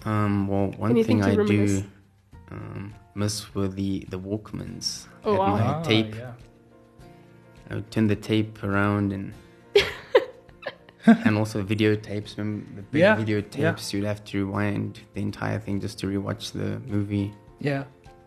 Um, 0.05 0.47
well, 0.47 0.71
one 0.77 0.91
Anything 0.91 1.21
thing 1.21 1.31
I 1.31 1.35
reminisce? 1.35 1.81
do 1.81 1.85
um, 2.51 2.93
miss 3.15 3.53
were 3.53 3.67
the, 3.67 4.05
the 4.09 4.17
Walkmans. 4.19 5.07
Oh, 5.25 5.31
Had 5.33 5.39
wow. 5.39 5.55
my 5.55 5.61
Ah, 5.65 5.81
tape. 5.83 6.15
yeah. 6.15 6.31
I 7.69 7.75
would 7.75 7.91
turn 7.91 8.07
the 8.07 8.15
tape 8.15 8.63
around 8.63 9.11
and 9.11 9.33
and 11.25 11.37
also 11.37 11.63
videotapes. 11.63 12.37
Remember 12.37 12.65
the 12.75 12.81
big 12.83 13.01
Yeah, 13.01 13.15
videotapes? 13.15 13.93
You'd 13.93 14.03
have 14.05 14.23
to 14.25 14.45
rewind 14.45 14.99
the 15.13 15.21
entire 15.21 15.59
thing 15.59 15.79
just 15.79 15.99
to 15.99 16.07
rewatch 16.07 16.51
the 16.51 16.79
movie. 16.91 17.33
Yeah. 17.59 17.83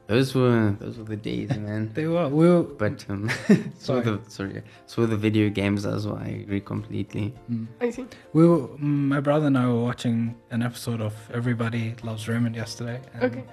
Those 0.09 0.35
were 0.35 0.77
those 0.81 0.99
were 0.99 1.05
the 1.05 1.17
days, 1.17 1.51
man. 1.57 1.91
They 1.95 2.07
were. 2.07 2.29
We 2.29 2.49
were 2.49 2.65
But 2.65 3.05
um, 3.09 3.31
so 3.79 4.01
the 4.01 4.21
sorry, 4.29 4.63
so 4.87 5.07
the 5.07 5.17
video 5.17 5.49
games 5.49 5.87
as 5.87 6.07
well. 6.07 6.19
I 6.19 6.29
agree 6.45 6.61
completely. 6.61 7.33
I 7.81 7.91
see. 7.91 8.07
We 8.33 8.47
were, 8.47 8.59
mm, 8.69 8.81
my 8.81 9.21
brother 9.21 9.47
and 9.47 9.57
I 9.57 9.67
were 9.69 9.81
watching 9.83 10.35
an 10.51 10.63
episode 10.63 11.01
of 11.01 11.15
Everybody 11.33 11.95
Loves 12.03 12.29
Raymond 12.29 12.57
yesterday. 12.57 13.01
And 13.15 13.25
Okay. 13.25 13.45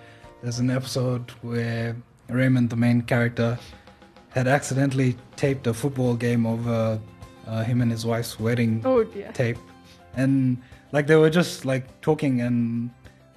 There's 0.42 0.60
an 0.60 0.70
episode 0.70 1.32
where 1.42 1.96
Raymond, 2.30 2.70
the 2.70 2.76
main 2.78 3.02
character, 3.04 3.58
had 4.30 4.48
accidentally 4.48 5.18
taped 5.36 5.68
a 5.68 5.74
football 5.74 6.16
game 6.16 6.46
over 6.46 7.00
uh, 7.50 7.63
him 7.63 7.82
and 7.82 7.91
his 7.91 8.06
wife's 8.06 8.39
wedding 8.39 8.82
Oh 8.86 9.03
tape, 9.34 9.58
and 10.15 10.58
like 10.91 11.06
they 11.08 11.15
were 11.15 11.29
just 11.41 11.65
like 11.65 11.86
talking 12.01 12.41
and 12.41 12.89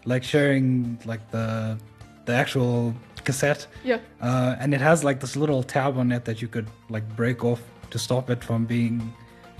like 0.05 0.23
sharing 0.25 0.99
like 1.05 1.25
the 1.31 1.79
the 2.27 2.33
actual 2.33 2.95
cassette. 3.25 3.67
Yeah. 3.85 3.99
uh, 4.21 4.57
and 4.61 4.75
it 4.75 4.81
has 4.81 5.05
like 5.05 5.19
this 5.21 5.37
little 5.37 5.63
tab 5.63 5.97
on 5.99 6.11
it 6.13 6.25
that 6.25 6.43
you 6.43 6.49
could 6.49 6.69
like 6.89 7.07
break 7.17 7.45
off 7.45 7.63
to 7.91 7.99
stop 7.99 8.31
it 8.31 8.43
from 8.43 8.65
being 8.67 9.13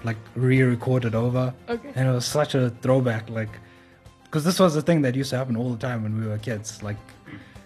like 0.05 0.17
re-recorded 0.35 1.15
over. 1.15 1.55
Okay. 1.69 1.93
and 1.95 2.09
it 2.09 2.13
was 2.13 2.25
such 2.27 2.55
a 2.55 2.71
throwback 2.83 3.31
like 3.31 3.55
because 4.25 4.45
this 4.45 4.59
was 4.59 4.75
the 4.75 4.83
thing 4.83 5.03
that 5.03 5.15
used 5.15 5.31
to 5.31 5.37
happen 5.37 5.57
all 5.57 5.71
the 5.71 5.79
time 5.89 6.03
when 6.03 6.21
we 6.21 6.27
were 6.27 6.39
kids. 6.39 6.83
Like 6.83 6.97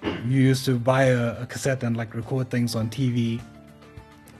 you 0.02 0.40
used 0.52 0.64
to 0.66 0.78
buy 0.78 1.04
a, 1.04 1.42
a 1.42 1.46
cassette 1.46 1.82
and 1.82 1.96
like 1.96 2.14
record 2.14 2.50
things 2.50 2.74
on 2.76 2.88
tv 2.90 3.40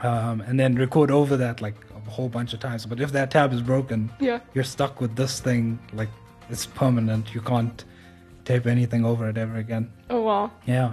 um, 0.03 0.41
and 0.43 0.61
then 0.61 0.75
record 0.75 1.11
over 1.11 1.37
that 1.37 1.61
like 1.61 1.75
a 2.07 2.11
whole 2.11 2.29
bunch 2.29 2.53
of 2.55 2.61
times 2.61 2.87
but 2.87 3.01
if 3.01 3.11
that 3.13 3.31
tab 3.31 3.53
is 3.53 3.63
broken 3.63 4.11
Yeah. 4.21 4.41
you're 4.55 4.65
stuck 4.65 5.01
with 5.01 5.17
this 5.17 5.41
thing 5.41 5.79
like 5.93 6.09
it's 6.51 6.67
permanent 6.67 7.35
you 7.35 7.41
can't 7.41 7.85
tape 8.45 8.67
anything 8.67 9.05
over 9.05 9.29
it 9.29 9.37
ever 9.39 9.57
again 9.57 9.91
Oh 10.11 10.23
wow. 10.23 10.51
yeah 10.67 10.93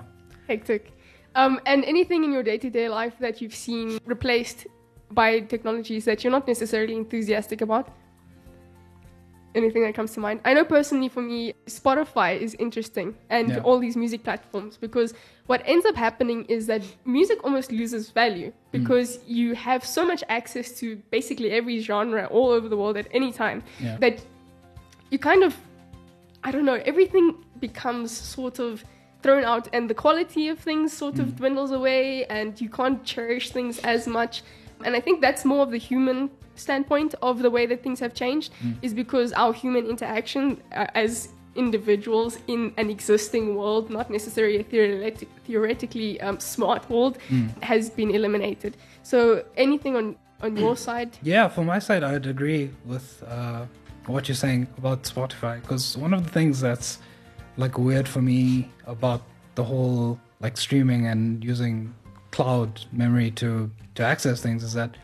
Hectic. 0.50 0.92
Um, 1.36 1.60
and 1.66 1.84
anything 1.86 2.24
in 2.24 2.32
your 2.32 2.44
day-to-day 2.44 2.90
life 2.90 3.14
that 3.20 3.42
you've 3.42 3.56
seen 3.56 3.98
replaced 4.06 4.68
by 5.12 5.40
technologies 5.40 6.06
that 6.06 6.24
you're 6.24 6.32
not 6.32 6.48
necessarily 6.48 6.96
enthusiastic 6.96 7.62
about? 7.62 7.88
Anything 9.56 9.84
that 9.84 9.94
comes 9.94 10.14
to 10.14 10.20
mind? 10.20 10.40
I 10.46 10.54
know 10.54 10.66
personally 10.66 11.10
for 11.10 11.22
me, 11.22 11.54
Spotify 11.68 12.40
is 12.40 12.56
interesting 12.60 13.16
and 13.30 13.50
Yeah. 13.50 13.60
all 13.60 13.78
these 13.80 13.96
music 13.96 14.24
platforms 14.24 14.78
because 14.78 15.14
what 15.46 15.62
ends 15.66 15.86
up 15.86 15.96
happening 15.96 16.46
is 16.46 16.66
that 16.68 16.82
music 17.06 17.44
almost 17.44 17.72
loses 17.72 18.10
value 18.10 18.50
mm. 18.52 18.54
because 18.72 19.20
you 19.28 19.54
have 19.54 19.86
so 19.86 20.06
much 20.06 20.24
access 20.30 20.80
to 20.80 20.96
basically 21.12 21.52
every 21.52 21.80
genre 21.80 22.26
all 22.32 22.50
over 22.50 22.68
the 22.68 22.78
world 22.78 22.98
at 22.98 23.08
any 23.12 23.32
time 23.32 23.62
Yeah. 23.80 23.98
that 23.98 24.16
you 25.12 25.20
kind 25.20 25.44
of 25.44 25.56
I 26.46 26.52
don't 26.52 26.66
know, 26.66 26.82
everything 26.86 27.36
becomes 27.60 28.12
sort 28.12 28.60
of 28.60 28.84
thrown 29.22 29.46
out 29.46 29.70
and 29.72 29.90
the 29.90 29.94
quality 29.94 30.50
of 30.50 30.60
things 30.60 30.92
sort 30.92 31.18
of 31.20 31.28
mm. 31.28 31.38
dwindles 31.38 31.72
away 31.72 32.26
and 32.26 32.60
you 32.60 32.70
can't 32.70 33.04
cherish 33.06 33.52
things 33.52 33.80
as 33.80 34.08
much. 34.08 34.44
And 34.84 34.96
I 34.96 35.00
think 35.00 35.22
that's 35.22 35.46
more 35.46 35.64
of 35.64 35.72
the 35.72 35.78
human 35.78 36.30
standpoint 36.56 37.16
of 37.22 37.40
the 37.40 37.50
way 37.50 37.66
that 37.66 37.84
things 37.84 38.00
have 38.00 38.14
changed 38.14 38.54
is 38.82 38.94
because 38.94 39.34
our 39.34 39.54
human 39.54 39.86
interaction 39.88 40.62
uh, 40.76 40.88
as 40.96 41.30
individuals 41.56 42.40
in 42.48 42.74
an 42.78 42.90
existing 42.90 43.56
world, 43.56 43.90
not 43.90 44.10
necessarily 44.10 44.60
a 44.60 44.64
theoretic- 44.64 45.30
theoretically 45.46 46.20
um, 46.22 46.40
smart 46.40 46.90
world, 46.90 47.18
has 47.62 47.90
been 47.90 48.12
eliminated. 48.12 48.76
So 49.04 49.46
anything 49.58 49.96
on, 49.96 50.16
on 50.42 50.58
your 50.64 50.76
side? 50.76 51.18
Yeah, 51.22 51.48
from 51.48 51.66
my 51.68 51.80
side, 51.80 52.04
I'd 52.04 52.26
agree 52.26 52.72
with 52.86 53.24
uh, 53.28 53.66
what 54.08 54.28
you're 54.28 54.36
saying 54.36 54.68
about 54.78 55.04
Spotify 55.04 55.62
because 55.62 55.98
one 55.98 56.14
of 56.14 56.24
the 56.24 56.32
things 56.32 56.60
that's 56.60 57.00
like 57.58 57.78
weird 57.78 58.08
for 58.08 58.22
me 58.22 58.70
about 58.88 59.22
the 59.56 59.64
whole 59.64 60.20
like 60.40 60.58
streaming 60.58 61.08
and 61.08 61.44
using 61.44 61.94
cloud 62.32 62.84
memory 62.92 63.30
to 63.30 63.70
to 63.96 64.04
access 64.04 64.42
things 64.42 64.64
is 64.64 64.74
that 64.74 64.98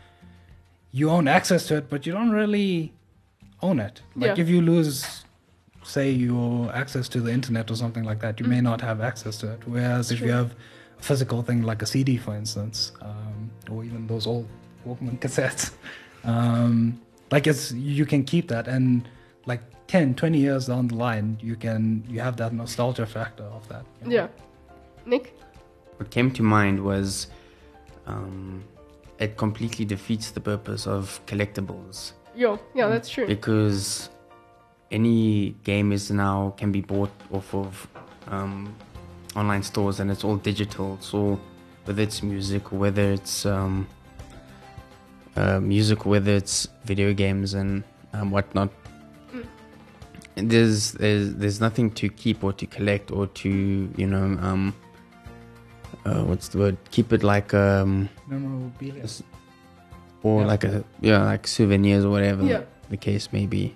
you 0.91 1.09
own 1.09 1.27
access 1.27 1.67
to 1.67 1.75
it, 1.77 1.89
but 1.89 2.05
you 2.05 2.11
don't 2.13 2.31
really 2.31 2.93
own 3.61 3.79
it. 3.79 4.01
Like 4.15 4.37
Yeah. 4.37 4.41
if 4.43 4.49
you 4.49 4.61
lose, 4.61 5.23
say, 5.83 6.11
your 6.11 6.71
access 6.73 7.07
to 7.09 7.21
the 7.21 7.31
internet 7.31 7.69
or 7.71 7.75
something 7.75 8.03
like 8.03 8.19
that, 8.21 8.39
you 8.39 8.45
may 8.47 8.61
not 8.61 8.81
have 8.81 9.01
access 9.01 9.37
to 9.37 9.51
it. 9.53 9.59
Whereas 9.67 10.11
if 10.11 10.21
you 10.21 10.31
have 10.31 10.55
a 10.99 11.03
physical 11.03 11.41
thing 11.43 11.63
like 11.63 11.81
a 11.81 11.85
CD, 11.85 12.17
for 12.17 12.35
instance, 12.35 12.91
um, 13.01 13.49
or 13.69 13.83
even 13.83 14.07
those 14.07 14.25
old 14.27 14.47
Walkman 14.87 15.19
cassettes, 15.23 15.71
um, 16.23 16.99
like 17.31 17.47
it's 17.47 17.71
you 17.71 18.05
can 18.05 18.23
keep 18.23 18.47
that 18.47 18.67
and 18.67 19.07
like 19.45 19.61
10 19.87 20.15
20 20.15 20.37
years 20.37 20.67
down 20.67 20.87
the 20.87 20.95
line 20.95 21.37
you 21.41 21.55
can 21.55 22.03
you 22.07 22.19
have 22.19 22.37
that 22.37 22.53
nostalgia 22.53 23.05
factor 23.05 23.43
of 23.43 23.67
that 23.69 23.83
you 24.03 24.09
know? 24.09 24.15
Yeah. 24.15 24.27
Nick? 25.05 25.35
What 25.97 26.09
came 26.11 26.31
to 26.31 26.43
mind 26.43 26.79
was 26.83 27.27
um, 28.05 28.63
it 29.19 29.35
completely 29.37 29.85
defeats 29.85 30.31
the 30.31 30.39
purpose 30.39 30.87
of 30.87 31.19
collectibles 31.25 32.13
Yo, 32.35 32.57
yeah, 32.73 32.87
that's 32.87 33.09
true. 33.09 33.27
because 33.27 34.09
any 34.91 35.51
game 35.63 35.91
is 35.91 36.09
now 36.09 36.53
can 36.57 36.71
be 36.71 36.81
bought 36.81 37.11
off 37.31 37.53
of 37.53 37.87
um, 38.27 38.73
online 39.35 39.61
stores 39.63 39.99
and 39.99 40.09
it's 40.09 40.23
all 40.23 40.37
digital. 40.37 40.97
So 41.01 41.39
whether 41.85 42.01
it's 42.01 42.23
music, 42.23 42.71
whether 42.71 43.11
it's 43.11 43.45
um, 43.45 43.87
uh, 45.35 45.59
music, 45.59 46.05
whether 46.05 46.31
it's 46.31 46.67
video 46.85 47.13
games 47.13 47.53
and 47.53 47.83
um, 48.13 48.31
whatnot, 48.31 48.69
Mm. 49.33 49.45
there's 50.49 50.93
there's 50.93 51.35
there's 51.35 51.59
nothing 51.61 51.91
to 51.91 52.09
keep 52.09 52.43
or 52.43 52.53
to 52.53 52.65
collect 52.65 53.11
or 53.11 53.27
to 53.27 53.49
you 53.95 54.07
know 54.07 54.37
um, 54.41 54.73
uh, 56.09 56.23
what's 56.23 56.47
the 56.49 56.57
word? 56.57 56.77
Keep 56.91 57.13
it 57.13 57.23
like 57.23 57.53
um, 57.53 58.09
memorabilia 58.27 59.05
or 60.23 60.41
Yeah. 60.41 60.47
like 60.47 60.63
a 60.63 60.83
yeah 61.01 61.23
like 61.23 61.47
souvenirs 61.47 62.03
or 62.05 62.09
whatever 62.09 62.43
Yeah. 62.43 62.63
the 62.89 62.97
case 62.97 63.29
may 63.31 63.45
be. 63.45 63.75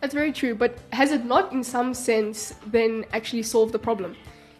That's 0.00 0.14
very 0.14 0.32
true, 0.32 0.54
but 0.54 0.72
has 0.92 1.12
it 1.12 1.24
not, 1.26 1.52
in 1.52 1.62
some 1.62 1.92
sense, 1.94 2.54
then 2.66 3.04
actually 3.12 3.42
solved 3.42 3.72
the 3.72 3.78
problem? 3.78 4.16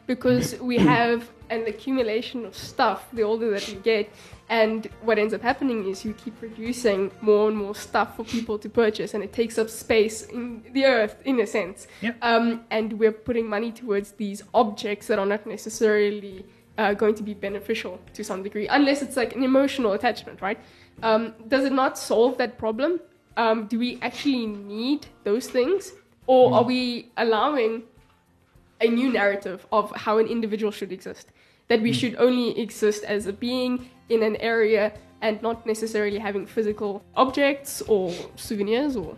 Because 0.07 0.55
we 0.61 0.77
have 0.97 1.31
an 1.49 1.67
accumulation 1.67 2.45
of 2.45 2.55
stuff 2.55 3.09
the 3.13 3.23
older 3.23 3.51
that 3.51 3.67
we 3.69 3.75
get, 3.77 4.09
and 4.51 4.87
what 5.03 5.19
ends 5.19 5.33
up 5.35 5.41
happening 5.43 5.89
is 5.89 6.05
you 6.05 6.13
keep 6.13 6.39
producing 6.39 7.11
more 7.23 7.49
and 7.49 7.57
more 7.57 7.75
stuff 7.75 8.17
for 8.17 8.25
people 8.25 8.59
to 8.59 8.69
purchase, 8.69 9.15
and 9.15 9.25
it 9.25 9.33
takes 9.33 9.57
up 9.59 9.69
space 9.71 10.23
in 10.25 10.63
the 10.75 10.85
earth, 10.85 11.17
in 11.25 11.41
a 11.41 11.47
sense. 11.47 11.87
Yeah. 12.03 12.13
Um, 12.23 12.47
and 12.71 12.93
we're 13.01 13.13
putting 13.29 13.47
money 13.49 13.73
towards 13.73 14.13
these 14.13 14.43
objects 14.53 15.07
that 15.09 15.19
are 15.19 15.27
not 15.27 15.47
necessarily 15.47 16.45
uh, 16.79 16.95
going 16.95 17.15
to 17.15 17.23
be 17.23 17.35
beneficial 17.35 18.01
to 18.15 18.25
some 18.25 18.43
degree, 18.43 18.67
unless 18.69 19.03
it's 19.03 19.17
like 19.17 19.35
an 19.35 19.43
emotional 19.43 19.93
attachment, 19.93 20.41
right? 20.41 20.59
Um, 21.03 21.35
does 21.49 21.65
it 21.65 21.73
not 21.73 21.99
solve 21.99 22.39
that 22.39 22.59
problem? 22.59 23.01
Um, 23.37 23.67
do 23.67 23.79
we 23.79 23.99
actually 24.03 24.47
need 24.47 25.07
those 25.25 25.49
things, 25.49 25.93
or 26.27 26.53
are 26.55 26.65
we 26.65 27.11
allowing 27.17 27.83
a 28.81 28.89
new 28.89 29.13
narrative 29.13 29.67
of 29.73 29.93
how 29.95 30.19
an 30.19 30.27
individual 30.27 30.73
should 30.73 30.93
exist? 30.93 31.29
That 31.69 31.81
we 31.81 31.93
should 31.93 32.17
only 32.17 32.59
exist 32.59 33.05
as 33.05 33.27
a 33.27 33.33
being 33.33 33.89
in 34.09 34.23
an 34.23 34.37
area 34.37 34.93
and 35.23 35.41
not 35.43 35.67
necessarily 35.67 36.19
having 36.19 36.47
physical 36.47 37.03
objects 37.17 37.83
or 37.83 38.13
souvenirs 38.37 38.97
or 38.97 39.17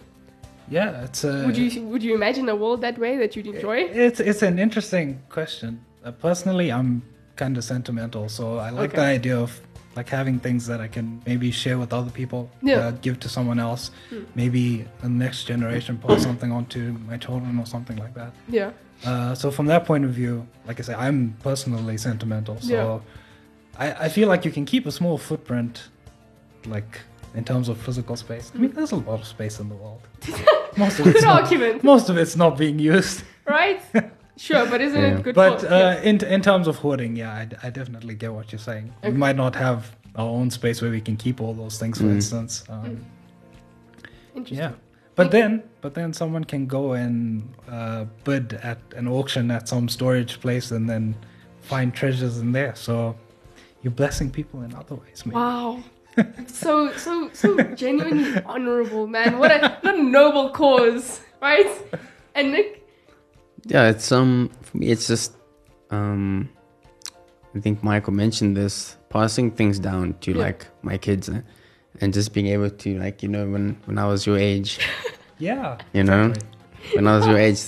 yeah 0.68 1.04
it's 1.04 1.24
a 1.24 1.44
would 1.46 1.56
you 1.56 1.82
would 1.82 2.02
you 2.02 2.14
imagine 2.14 2.48
a 2.48 2.56
world 2.56 2.80
that 2.80 2.98
way 2.98 3.16
that 3.16 3.34
you'd 3.36 3.46
enjoy? 3.46 3.78
it's 3.78 4.20
it's 4.20 4.42
an 4.42 4.58
interesting 4.58 5.20
question 5.28 5.84
uh, 6.04 6.10
personally 6.12 6.70
i'm 6.70 7.02
kind 7.36 7.56
of 7.58 7.64
sentimental 7.64 8.28
so 8.28 8.58
i 8.58 8.70
like 8.70 8.90
Okay. 8.90 8.96
the 8.96 9.06
idea 9.18 9.36
of 9.38 9.60
like 9.96 10.08
having 10.08 10.38
things 10.38 10.66
that 10.66 10.80
i 10.80 10.88
can 10.88 11.20
maybe 11.26 11.50
share 11.50 11.78
with 11.78 11.92
other 11.92 12.10
people 12.10 12.50
Yeah. 12.62 12.78
uh, 12.78 12.90
give 13.02 13.18
to 13.20 13.28
someone 13.28 13.58
else 13.58 13.90
Hmm. 14.10 14.24
maybe 14.34 14.86
the 15.02 15.08
next 15.08 15.44
generation 15.44 15.98
pass 15.98 16.22
something 16.28 16.50
on 16.52 16.66
to 16.66 16.80
my 17.10 17.16
children 17.18 17.58
or 17.58 17.66
something 17.66 17.96
like 17.98 18.14
that 18.14 18.32
Yeah. 18.48 18.70
Uh, 19.04 19.34
so 19.34 19.50
from 19.50 19.66
that 19.66 19.84
point 19.84 20.04
of 20.04 20.12
view, 20.12 20.46
like 20.68 20.78
I 20.78 20.82
say, 20.84 20.94
I'm 20.94 21.34
personally 21.42 21.98
sentimental. 21.98 22.56
So 22.60 22.72
Yeah. 22.72 23.84
I, 23.84 24.04
I 24.04 24.08
feel 24.08 24.28
like 24.28 24.44
you 24.44 24.52
can 24.52 24.64
keep 24.64 24.86
a 24.86 24.92
small 24.92 25.18
footprint, 25.18 25.88
like 26.66 27.00
in 27.34 27.42
terms 27.44 27.68
of 27.68 27.78
physical 27.78 28.14
space. 28.14 28.52
I 28.54 28.58
mean, 28.58 28.70
there's 28.70 28.92
a 28.92 28.96
lot 29.10 29.18
of 29.20 29.26
space 29.26 29.58
in 29.58 29.68
the 29.68 29.74
world. 29.74 30.02
most 30.76 31.00
of 31.00 31.06
it's 31.08 31.22
not, 31.24 31.42
argument, 31.42 31.82
most 31.82 32.10
of 32.10 32.16
it's 32.16 32.36
not 32.36 32.56
being 32.56 32.78
used. 32.78 33.24
right? 33.44 33.80
Sure, 34.36 34.66
but 34.66 34.80
isn't 34.80 35.00
Yeah. 35.00 35.18
it 35.18 35.22
good 35.22 35.34
But 35.34 35.60
for 35.60 35.66
uh, 35.68 36.00
in 36.02 36.22
in 36.24 36.40
terms 36.42 36.66
of 36.66 36.76
hoarding, 36.76 37.16
yeah, 37.16 37.30
I, 37.32 37.48
I 37.66 37.70
definitely 37.70 38.14
get 38.14 38.32
what 38.32 38.50
you're 38.52 38.58
saying. 38.58 38.92
Okay. 38.98 39.10
We 39.12 39.18
might 39.18 39.36
not 39.36 39.54
have 39.56 39.94
our 40.16 40.28
own 40.28 40.50
space 40.50 40.80
where 40.82 40.90
we 40.90 41.00
can 41.00 41.16
keep 41.16 41.40
all 41.40 41.54
those 41.54 41.78
things, 41.78 41.98
for 41.98 42.04
Mm. 42.06 42.14
instance. 42.14 42.64
Um, 42.68 42.84
Mm. 42.84 43.04
Interesting. 44.34 44.58
Yeah, 44.58 44.72
but 45.14 45.30
then, 45.30 45.62
but 45.82 45.92
then 45.94 46.12
someone 46.14 46.44
can 46.44 46.66
go 46.66 46.92
and 46.94 47.52
uh, 47.70 48.06
bid 48.24 48.54
at 48.62 48.78
an 48.96 49.06
auction 49.06 49.50
at 49.50 49.68
some 49.68 49.88
storage 49.88 50.40
place 50.40 50.70
and 50.70 50.88
then 50.88 51.14
find 51.60 51.92
treasures 51.94 52.38
in 52.38 52.52
there. 52.52 52.74
So 52.74 53.14
you're 53.82 53.90
blessing 53.92 54.30
people 54.30 54.62
in 54.62 54.74
other 54.74 54.94
ways. 54.94 55.26
Maybe. 55.26 55.36
Wow. 55.36 55.82
so 56.46 56.92
so 56.96 57.30
so 57.32 57.56
genuinely 57.74 58.40
honorable, 58.44 59.06
man. 59.06 59.38
What 59.38 59.50
a 59.50 59.78
what 59.82 59.94
a 59.94 60.02
noble 60.02 60.50
cause, 60.50 61.20
right? 61.42 61.70
And 62.34 62.52
Nick, 62.52 62.81
Yeah, 63.66 63.88
it's 63.90 64.10
um 64.12 64.50
for 64.62 64.78
me 64.78 64.88
it's 64.88 65.06
just 65.06 65.34
um 65.90 66.48
I 67.54 67.60
think 67.60 67.82
Michael 67.82 68.12
mentioned 68.14 68.56
this 68.56 68.96
passing 69.10 69.50
things 69.50 69.78
down 69.78 70.14
to 70.22 70.32
Yeah. 70.32 70.38
like 70.38 70.66
my 70.82 70.96
kids 70.98 71.28
uh, 71.28 71.42
and 72.00 72.12
just 72.12 72.32
being 72.32 72.46
able 72.48 72.70
to 72.70 72.98
like 72.98 73.22
you 73.22 73.28
know 73.28 73.46
when 73.48 73.76
when 73.86 73.98
I 73.98 74.06
was 74.06 74.26
your 74.26 74.38
age 74.38 74.78
Yeah, 75.38 75.78
You 75.92 76.04
know? 76.04 76.26
exactly. 76.26 76.48
when 76.96 77.06
I 77.08 77.16
was 77.16 77.26
your 77.26 77.38
age 77.38 77.60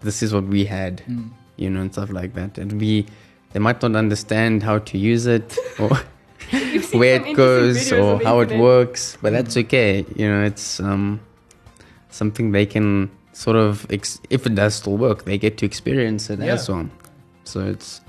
this 0.00 0.22
is 0.22 0.32
what 0.32 0.44
we 0.44 0.64
had 0.64 1.02
Mm. 1.08 1.30
you 1.56 1.70
know 1.70 1.80
and 1.80 1.92
stuff 1.92 2.10
like 2.10 2.34
that 2.34 2.58
and 2.58 2.72
we 2.80 3.06
they 3.52 3.60
might 3.60 3.80
not 3.82 3.94
understand 3.94 4.62
how 4.62 4.78
to 4.78 4.98
use 4.98 5.26
it 5.26 5.56
or 5.78 5.90
where 6.92 7.16
it 7.24 7.36
goes 7.36 7.92
or 7.92 8.20
how 8.22 8.40
it 8.40 8.50
works 8.58 9.16
but 9.22 9.32
that's 9.32 9.56
okay 9.56 10.04
you 10.16 10.28
know 10.28 10.42
it's 10.44 10.80
um 10.80 11.20
something 12.10 12.52
they 12.52 12.66
can 12.66 13.08
sort 13.34 13.56
of 13.56 13.86
ex- 13.90 14.20
if 14.30 14.46
it 14.46 14.54
does 14.54 14.74
still 14.76 14.96
work 14.96 15.24
they 15.24 15.36
get 15.36 15.58
to 15.58 15.66
experience 15.66 16.30
it 16.30 16.40
as 16.40 16.68
Yeah. 16.68 16.74
well 16.74 16.88
so 17.44 17.60
it's 17.60 18.00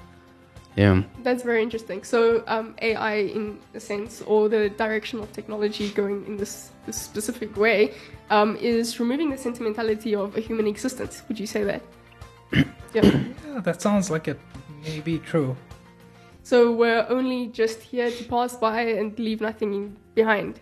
yeah 0.78 1.02
That's 1.24 1.44
very 1.44 1.62
interesting. 1.64 2.04
So 2.04 2.44
um, 2.48 2.76
AI, 2.82 3.16
in 3.38 3.58
a 3.74 3.80
sense, 3.80 4.22
or 4.32 4.50
the 4.50 4.70
direction 4.70 5.20
of 5.24 5.28
technology 5.32 5.90
going 6.02 6.26
in 6.28 6.36
this, 6.38 6.72
this 6.86 6.98
specific 7.02 7.56
way, 7.56 7.80
um, 8.30 8.58
is 8.58 9.00
removing 9.00 9.30
the 9.32 9.38
sentimentality 9.38 10.14
of 10.16 10.36
a 10.38 10.42
human 10.42 10.68
existence. 10.68 11.24
Would 11.28 11.40
you 11.40 11.48
say 11.48 11.64
that? 11.64 11.82
yeah. 12.54 12.66
Yeah, 12.94 13.62
that 13.64 13.82
sounds 13.82 14.10
like 14.12 14.28
it 14.28 14.40
may 14.84 15.00
be 15.00 15.18
true. 15.20 15.56
So 16.44 16.74
we're 16.74 17.06
only 17.10 17.48
just 17.48 17.80
here 17.82 18.12
to 18.12 18.24
pass 18.26 18.56
by 18.58 18.82
and 19.00 19.18
leave 19.18 19.40
nothing 19.42 19.96
behind. 20.14 20.60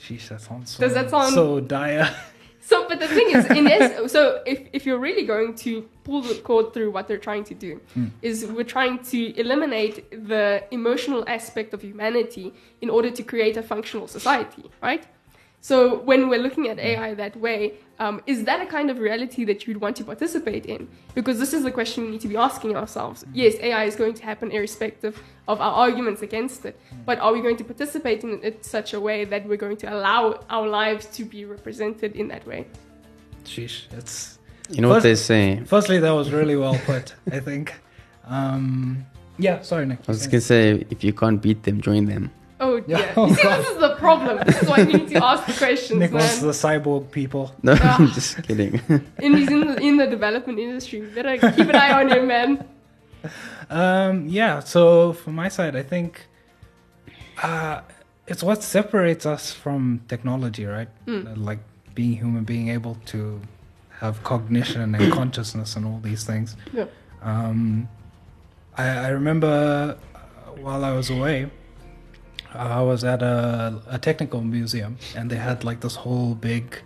Sheesh, 0.00 0.28
that 0.28 0.42
sounds 0.42 0.70
so, 0.72 0.80
Does 0.84 0.92
that 0.94 1.08
sound- 1.10 1.34
so 1.34 1.60
dire? 1.60 2.08
So, 2.66 2.88
but 2.88 2.98
the 2.98 3.08
thing 3.08 3.28
is, 3.36 3.44
in 3.58 3.64
this, 3.64 4.10
so 4.10 4.42
if, 4.46 4.58
if 4.72 4.86
you're 4.86 4.98
really 5.08 5.26
going 5.26 5.54
to 5.66 5.70
pull 6.04 6.22
the 6.22 6.34
cord 6.48 6.72
through 6.72 6.90
what 6.92 7.06
they're 7.08 7.24
trying 7.30 7.44
to 7.44 7.54
do, 7.54 7.72
Hmm. 7.94 8.06
is 8.22 8.46
we're 8.46 8.64
trying 8.78 8.98
to 9.12 9.18
eliminate 9.38 9.96
the 10.30 10.64
emotional 10.70 11.22
aspect 11.28 11.74
of 11.74 11.82
humanity 11.82 12.46
in 12.80 12.88
order 12.90 13.10
to 13.18 13.22
create 13.22 13.56
a 13.58 13.62
functional 13.62 14.06
society, 14.08 14.64
right? 14.82 15.04
So 15.64 16.00
when 16.00 16.28
we're 16.28 16.42
looking 16.46 16.68
at 16.68 16.78
AI 16.78 17.14
that 17.14 17.34
way, 17.36 17.72
um, 17.98 18.20
is 18.26 18.44
that 18.44 18.60
a 18.60 18.66
kind 18.66 18.90
of 18.90 18.98
reality 18.98 19.46
that 19.46 19.66
you'd 19.66 19.80
want 19.80 19.96
to 19.96 20.04
participate 20.04 20.66
in? 20.66 20.86
Because 21.14 21.38
this 21.38 21.54
is 21.54 21.62
the 21.62 21.70
question 21.70 22.04
we 22.04 22.10
need 22.10 22.20
to 22.20 22.28
be 22.28 22.36
asking 22.36 22.76
ourselves. 22.76 23.24
Yes, 23.32 23.54
AI 23.60 23.84
is 23.84 23.96
going 23.96 24.12
to 24.12 24.24
happen 24.24 24.50
irrespective 24.50 25.22
of 25.48 25.62
our 25.62 25.72
arguments 25.72 26.20
against 26.20 26.66
it, 26.66 26.78
but 27.06 27.18
are 27.18 27.32
we 27.32 27.40
going 27.40 27.56
to 27.56 27.64
participate 27.64 28.22
in 28.24 28.40
it 28.42 28.62
such 28.62 28.92
a 28.92 29.00
way 29.00 29.24
that 29.24 29.48
we're 29.48 29.56
going 29.66 29.78
to 29.78 29.86
allow 29.90 30.38
our 30.50 30.68
lives 30.68 31.06
to 31.16 31.24
be 31.24 31.46
represented 31.46 32.14
in 32.14 32.28
that 32.28 32.46
way? 32.46 32.66
Sheesh, 33.46 33.88
that's. 33.88 34.38
you 34.68 34.82
know 34.82 34.90
what 34.90 34.96
First- 34.96 35.04
they 35.04 35.14
say 35.14 35.62
firstly 35.64 35.98
that 35.98 36.10
was 36.10 36.30
really 36.30 36.56
well 36.56 36.78
put. 36.84 37.14
I 37.32 37.40
think. 37.40 37.72
Um, 38.26 39.06
yeah, 39.38 39.62
sorry, 39.62 39.86
Nick. 39.86 40.00
i 40.06 40.12
was 40.12 40.26
gonna 40.26 40.42
say 40.42 40.84
if 40.90 41.02
you 41.02 41.14
can't 41.14 41.40
beat 41.40 41.62
them 41.62 41.80
join 41.80 42.04
them 42.04 42.30
Oh 42.64 42.76
Yeah. 42.86 42.98
dear. 42.98 43.12
Oh, 43.16 43.26
you 43.28 43.34
see, 43.34 43.42
God. 43.42 43.58
this 43.60 43.68
is 43.74 43.80
the 43.86 43.94
problem. 44.04 44.34
This 44.46 44.58
is 44.62 44.68
why 44.70 44.78
you 44.78 44.86
need 44.98 45.08
to 45.14 45.24
ask 45.30 45.42
the 45.50 45.56
questions, 45.64 45.98
Nick 46.00 46.12
wants 46.12 46.36
man. 46.40 46.46
the 46.50 46.56
cyborg 46.64 47.02
people. 47.18 47.44
no 47.62 47.72
Ah. 47.80 47.96
i'm 47.98 48.08
just 48.18 48.42
kidding 48.46 48.72
And 49.24 49.30
he's 49.38 49.50
in 49.56 49.60
the, 49.68 49.76
in 49.88 49.94
the 50.02 50.08
development 50.16 50.58
industry. 50.66 50.96
We 51.04 51.08
better 51.18 51.34
keep 51.56 51.68
an 51.72 51.76
eye 51.84 51.92
on 52.00 52.06
him, 52.14 52.24
man. 52.36 52.50
Um, 53.80 54.14
yeah, 54.28 54.60
so 54.60 55.12
from 55.14 55.34
my 55.42 55.48
side, 55.56 55.74
I 55.76 55.82
think 55.82 56.10
uh, 57.42 57.80
it's 58.26 58.42
what 58.42 58.62
separates 58.62 59.24
us 59.26 59.52
from 59.52 60.00
technology, 60.08 60.64
right? 60.76 60.88
Mm. 61.06 61.36
Like 61.50 61.60
being 61.94 62.16
human, 62.22 62.44
being 62.44 62.68
able 62.68 62.96
to 63.12 63.40
have 64.00 64.22
cognition 64.22 64.94
and 64.94 65.12
consciousness 65.20 65.76
and 65.76 65.86
all 65.86 66.00
these 66.02 66.24
things. 66.24 66.56
Yeah. 66.72 66.86
Um, 67.22 67.88
I, 68.76 68.84
I 69.06 69.08
remember 69.08 69.96
uh, 69.96 70.50
while 70.64 70.84
I 70.84 70.92
was 70.92 71.08
away, 71.10 71.50
I 72.54 72.82
was 72.82 73.04
at 73.04 73.22
a, 73.22 73.80
a 73.88 73.98
technical 73.98 74.40
museum 74.40 74.96
and 75.16 75.30
they 75.30 75.36
had 75.36 75.64
like 75.64 75.80
this 75.80 75.96
whole 75.96 76.34
big 76.34 76.80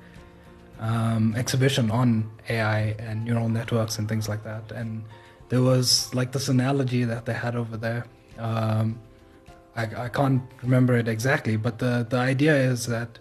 um, 0.81 1.35
exhibition 1.37 1.90
on 1.90 2.31
AI 2.48 2.94
and 2.98 3.24
neural 3.24 3.48
networks 3.48 3.98
and 3.98 4.09
things 4.09 4.28
like 4.28 4.44
that. 4.44 4.72
And 4.72 5.04
there 5.48 5.62
was 5.62 6.12
like 6.14 6.33
this 6.33 6.48
analogy 6.48 7.04
that 7.04 7.26
they 7.26 7.35
had 7.35 7.57
over 7.57 7.76
there. 7.76 8.07
Um, 8.38 8.98
I, 9.76 10.04
I 10.04 10.09
can't 10.09 10.42
remember 10.62 10.96
it 10.96 11.09
exactly, 11.09 11.57
but 11.57 11.78
the, 11.78 12.07
the 12.09 12.16
idea 12.16 12.57
is 12.57 12.87
that 12.87 13.18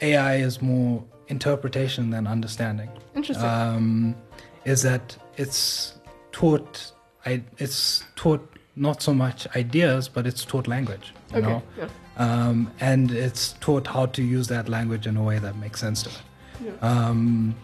AI 0.00 0.36
is 0.36 0.60
more 0.60 1.04
interpretation 1.28 2.10
than 2.10 2.26
understanding. 2.26 2.90
Interesting. 3.14 3.46
Um, 3.46 4.16
is 4.64 4.82
that 4.82 5.16
it's 5.36 5.94
taught, 6.32 6.92
I, 7.24 7.42
it's 7.58 8.04
taught 8.16 8.46
not 8.76 9.02
so 9.02 9.14
much 9.14 9.46
ideas, 9.56 10.08
but 10.08 10.26
it's 10.26 10.44
taught 10.44 10.66
language. 10.68 11.12
You 11.32 11.38
okay. 11.38 11.46
know? 11.48 11.62
Yeah. 11.78 11.88
um, 12.16 12.70
and 12.80 13.10
it's 13.10 13.52
taught 13.60 13.86
how 13.86 14.06
to 14.06 14.22
use 14.22 14.48
that 14.48 14.68
language 14.68 15.06
in 15.06 15.16
a 15.16 15.22
way 15.22 15.38
that 15.38 15.56
makes 15.56 15.80
sense 15.80 16.02
to 16.04 16.08
it. 16.10 16.22
Yeah. 16.64 16.70
Um, 16.80 17.54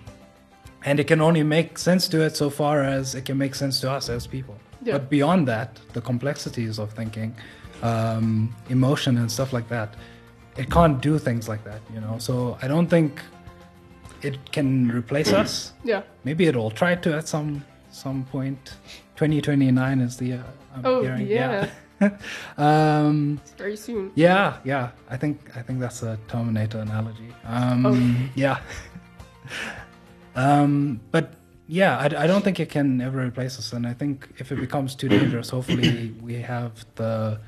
and 0.84 1.00
it 1.00 1.04
can 1.06 1.20
only 1.20 1.42
make 1.42 1.78
sense 1.78 2.08
to 2.08 2.20
it 2.20 2.36
so 2.36 2.50
far 2.50 2.82
as 2.82 3.14
it 3.14 3.24
can 3.24 3.38
make 3.38 3.54
sense 3.54 3.80
to 3.80 3.90
us 3.90 4.08
as 4.10 4.26
people. 4.26 4.56
Yeah. 4.82 4.92
But 4.98 5.08
beyond 5.08 5.48
that, 5.48 5.80
the 5.94 6.00
complexities 6.02 6.78
of 6.78 6.92
thinking, 6.92 7.34
um, 7.82 8.54
emotion, 8.68 9.16
and 9.16 9.32
stuff 9.32 9.52
like 9.54 9.68
that, 9.70 9.94
it 10.58 10.70
can't 10.70 11.00
do 11.00 11.18
things 11.18 11.48
like 11.48 11.64
that, 11.64 11.80
you 11.94 12.00
know. 12.00 12.16
So 12.18 12.58
I 12.60 12.68
don't 12.68 12.88
think 12.88 13.20
it 14.22 14.52
can 14.52 14.90
replace 14.90 15.32
us. 15.42 15.72
Yeah. 15.84 16.02
Maybe 16.24 16.46
it'll 16.46 16.70
try 16.70 16.94
to 16.96 17.16
at 17.16 17.26
some 17.28 17.64
some 17.90 18.24
point. 18.26 18.74
2029 19.16 20.00
is 20.00 20.16
the 20.18 20.26
year. 20.26 20.44
I'm 20.74 20.84
Oh, 20.84 21.02
hearing. 21.02 21.26
yeah. 21.26 21.70
um, 22.58 23.40
Very 23.58 23.76
soon. 23.76 24.10
yeah, 24.14 24.58
yeah. 24.64 24.90
I 25.08 25.16
think 25.16 25.38
I 25.56 25.62
think 25.62 25.80
that's 25.80 26.02
a 26.02 26.18
Terminator 26.28 26.78
analogy. 26.80 27.32
Um, 27.46 27.86
Oh. 27.86 28.30
Yeah. 28.34 28.58
um, 30.36 31.00
but 31.10 31.34
yeah, 31.66 31.96
I, 31.98 32.04
I 32.24 32.26
don't 32.26 32.42
think 32.44 32.60
it 32.60 32.68
can 32.70 33.00
ever 33.00 33.20
replace 33.24 33.58
us. 33.58 33.72
And 33.72 33.86
I 33.86 33.94
think 33.94 34.28
if 34.38 34.52
it 34.52 34.56
becomes 34.60 34.94
too 34.94 35.08
dangerous, 35.08 35.50
hopefully 35.50 36.14
we 36.20 36.34
have 36.34 36.84
the, 36.96 37.40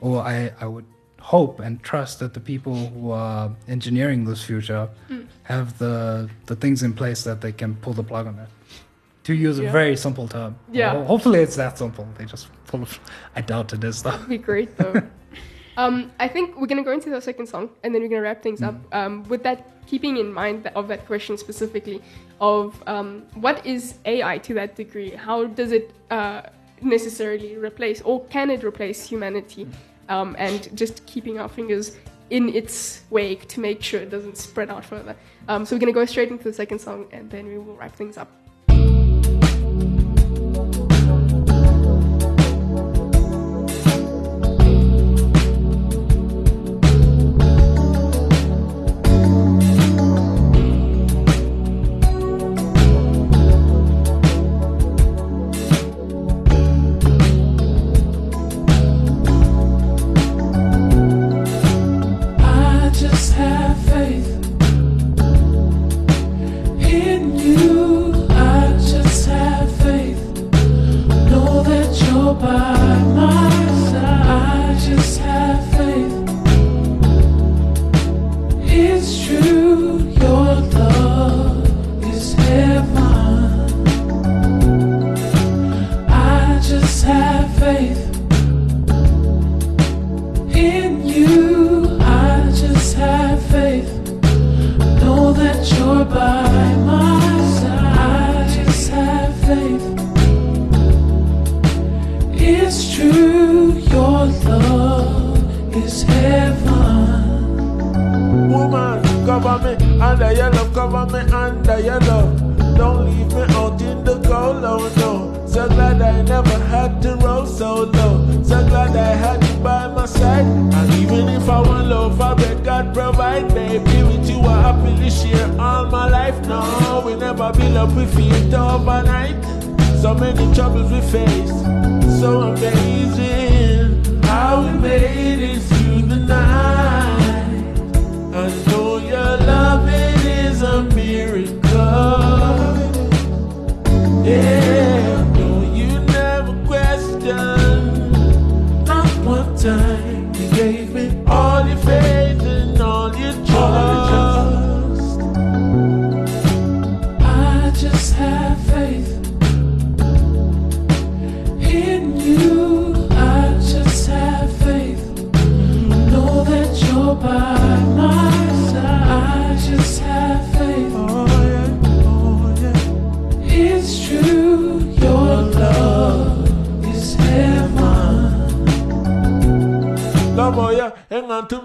or 0.00 0.20
I 0.22 0.52
I 0.60 0.66
would 0.66 0.84
hope 1.20 1.60
and 1.60 1.80
trust 1.82 2.18
that 2.18 2.34
the 2.34 2.40
people 2.40 2.74
who 2.88 3.12
are 3.12 3.50
engineering 3.68 4.24
this 4.24 4.42
future 4.44 4.88
Mm. 5.08 5.26
have 5.44 5.78
the 5.78 6.28
the 6.46 6.56
things 6.56 6.82
in 6.82 6.92
place 6.92 7.22
that 7.24 7.40
they 7.40 7.52
can 7.52 7.76
pull 7.76 7.92
the 7.94 8.02
plug 8.02 8.26
on 8.26 8.38
it. 8.40 8.48
To 9.24 9.34
use 9.34 9.58
a 9.60 9.62
very 9.70 9.96
simple 9.96 10.26
term. 10.26 10.56
Yeah. 10.72 10.90
Ho- 10.92 11.04
Hopefully 11.04 11.40
it's 11.40 11.56
that 11.56 11.78
simple. 11.78 12.06
They 12.18 12.24
just 12.24 12.48
pull. 12.66 12.82
it- 12.82 12.98
I 13.36 13.40
doubt 13.40 13.72
it 13.72 13.84
is 13.84 14.02
though. 14.02 14.10
That'd 14.10 14.28
be 14.28 14.38
great 14.38 14.76
though. 14.76 15.00
um, 15.76 16.10
I 16.18 16.26
think 16.28 16.58
we're 16.60 16.66
gonna 16.66 16.82
go 16.82 16.92
into 16.92 17.08
the 17.10 17.20
second 17.20 17.46
song 17.46 17.70
and 17.82 17.94
then 17.94 18.02
we're 18.02 18.08
gonna 18.08 18.22
wrap 18.22 18.42
things 18.42 18.62
up. 18.62 18.74
Um, 18.92 19.22
with 19.24 19.42
that, 19.44 19.86
keeping 19.86 20.16
in 20.16 20.32
mind 20.32 20.64
that, 20.64 20.74
of 20.74 20.88
that 20.88 21.06
question 21.06 21.38
specifically, 21.38 22.02
of 22.40 22.82
um, 22.88 23.22
what 23.34 23.64
is 23.64 23.94
AI 24.06 24.38
to 24.38 24.54
that 24.54 24.74
degree? 24.74 25.10
How 25.10 25.44
does 25.44 25.70
it 25.72 25.92
uh, 26.10 26.42
necessarily 26.80 27.56
replace, 27.56 28.00
or 28.02 28.24
can 28.26 28.50
it 28.50 28.64
replace 28.64 29.04
humanity? 29.06 29.68
Um, 30.08 30.34
and 30.38 30.68
just 30.76 31.06
keeping 31.06 31.38
our 31.38 31.48
fingers 31.48 31.96
in 32.30 32.48
its 32.54 33.02
wake 33.10 33.46
to 33.48 33.60
make 33.60 33.82
sure 33.82 34.00
it 34.00 34.10
doesn't 34.10 34.36
spread 34.36 34.68
out 34.68 34.84
further. 34.84 35.14
Um, 35.48 35.64
so 35.64 35.76
we're 35.76 35.80
gonna 35.80 35.92
go 35.92 36.04
straight 36.06 36.30
into 36.30 36.44
the 36.44 36.52
second 36.52 36.80
song 36.80 37.06
and 37.12 37.30
then 37.30 37.46
we 37.46 37.56
will 37.58 37.76
wrap 37.76 37.94
things 37.94 38.16
up. 38.18 38.28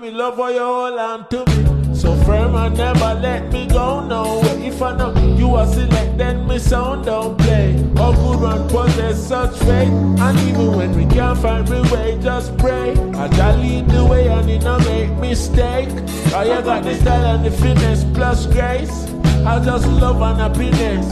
Me, 0.08 0.18
love 0.18 0.36
for 0.36 0.52
you 0.52 0.60
hold 0.60 1.00
on 1.00 1.28
to 1.30 1.46
me. 1.46 1.96
So 1.96 2.16
firm 2.24 2.56
and 2.56 2.78
never 2.78 3.20
let 3.20 3.52
me 3.52 3.68
go 3.68 4.06
no. 4.06 4.42
If 4.64 4.82
I 4.82 4.96
know 4.96 5.14
you 5.36 5.56
are 5.56 5.66
select, 5.66 6.18
then 6.18 6.48
me 6.48 6.60
sound 6.60 7.06
don't 7.06 7.38
play. 7.38 7.74
All 7.98 8.14
good 8.14 8.42
one 8.42 8.70
possess 8.70 9.28
such 9.28 9.58
faith. 9.60 9.90
And 9.90 10.40
even 10.40 10.76
when 10.76 10.96
we 10.96 11.06
can't 11.06 11.38
find 11.38 11.68
the 11.68 11.82
way, 11.94 12.20
just 12.22 12.58
pray. 12.58 12.92
I 12.92 13.28
just 13.28 13.60
lead 13.60 13.90
the 13.90 14.06
way 14.06 14.28
and 14.28 14.50
it 14.50 14.64
not 14.64 14.82
make 14.86 15.12
mistake. 15.18 15.90
Oh, 16.34 16.44
you 16.44 16.62
got 16.62 16.84
the 16.84 16.96
style 16.96 17.36
and 17.36 17.46
the 17.46 17.52
fitness 17.52 18.04
plus 18.14 18.46
grace. 18.46 19.06
I 19.46 19.64
just 19.64 19.88
love 19.88 20.22
and 20.22 20.40
happiness 20.40 21.08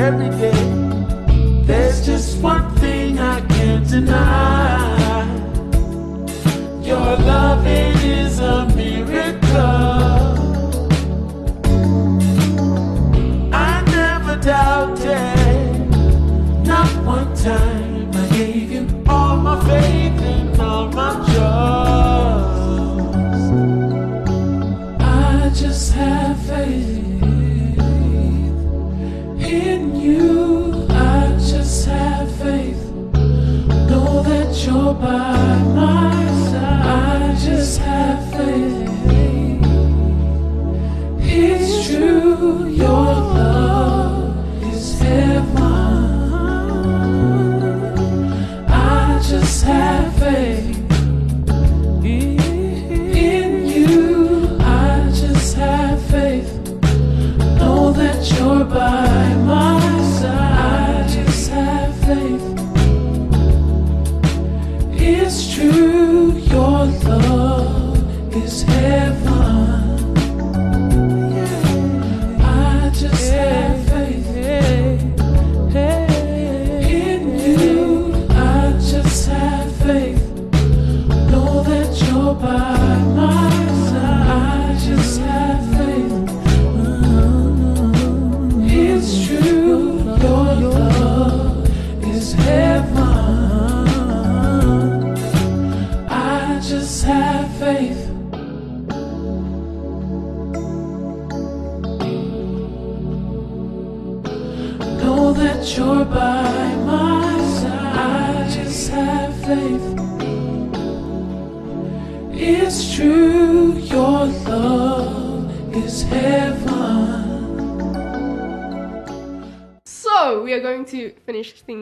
every 0.00 0.30
day. 0.30 1.64
There's 1.64 2.04
just 2.06 2.40
one 2.42 2.74
thing 2.76 3.18
I 3.18 3.40
can't 3.40 3.88
deny. 3.88 5.09
Your 6.90 7.16
loving 7.18 7.94
is 8.02 8.40
a 8.40 8.66
miracle. 8.74 10.19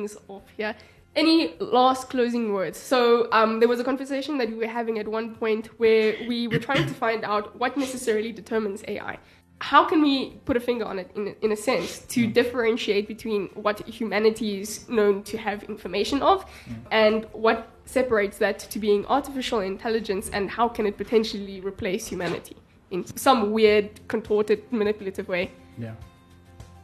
Things 0.09 0.23
off 0.29 0.43
here. 0.57 0.75
Any 1.17 1.55
last 1.59 2.11
closing 2.11 2.53
words? 2.53 2.79
So 2.79 3.29
um, 3.33 3.61
there 3.61 3.69
was 3.69 3.81
a 3.81 3.85
conversation 3.85 4.39
that 4.39 4.49
we 4.51 4.57
were 4.57 4.67
having 4.67 4.99
at 4.99 5.09
one 5.09 5.35
point 5.35 5.67
where 5.79 6.15
we 6.29 6.49
were 6.49 6.59
trying 6.59 6.87
to 6.87 6.95
find 6.95 7.25
out 7.25 7.59
what 7.59 7.77
necessarily 7.77 8.31
determines 8.31 8.85
AI. 8.87 9.19
How 9.61 9.85
can 9.85 10.01
we 10.03 10.39
put 10.45 10.57
a 10.57 10.61
finger 10.61 10.85
on 10.85 11.01
it 11.01 11.11
in, 11.17 11.35
in 11.43 11.51
a 11.51 11.57
sense 11.57 12.01
to 12.15 12.29
differentiate 12.29 13.09
between 13.09 13.49
what 13.55 13.81
humanity 13.89 14.61
is 14.61 14.89
known 14.89 15.25
to 15.25 15.37
have 15.37 15.65
information 15.65 16.23
of 16.23 16.45
and 16.93 17.27
what 17.33 17.69
separates 17.85 18.39
that 18.39 18.61
to 18.61 18.79
being 18.79 19.05
artificial 19.07 19.59
intelligence 19.61 20.31
and 20.33 20.49
how 20.49 20.69
can 20.69 20.87
it 20.87 20.97
potentially 20.97 21.61
replace 21.61 22.07
humanity 22.07 22.57
in 22.93 23.05
some 23.17 23.51
weird, 23.51 23.89
contorted, 24.07 24.63
manipulative 24.71 25.27
way? 25.27 25.51
Yeah. 25.77 25.95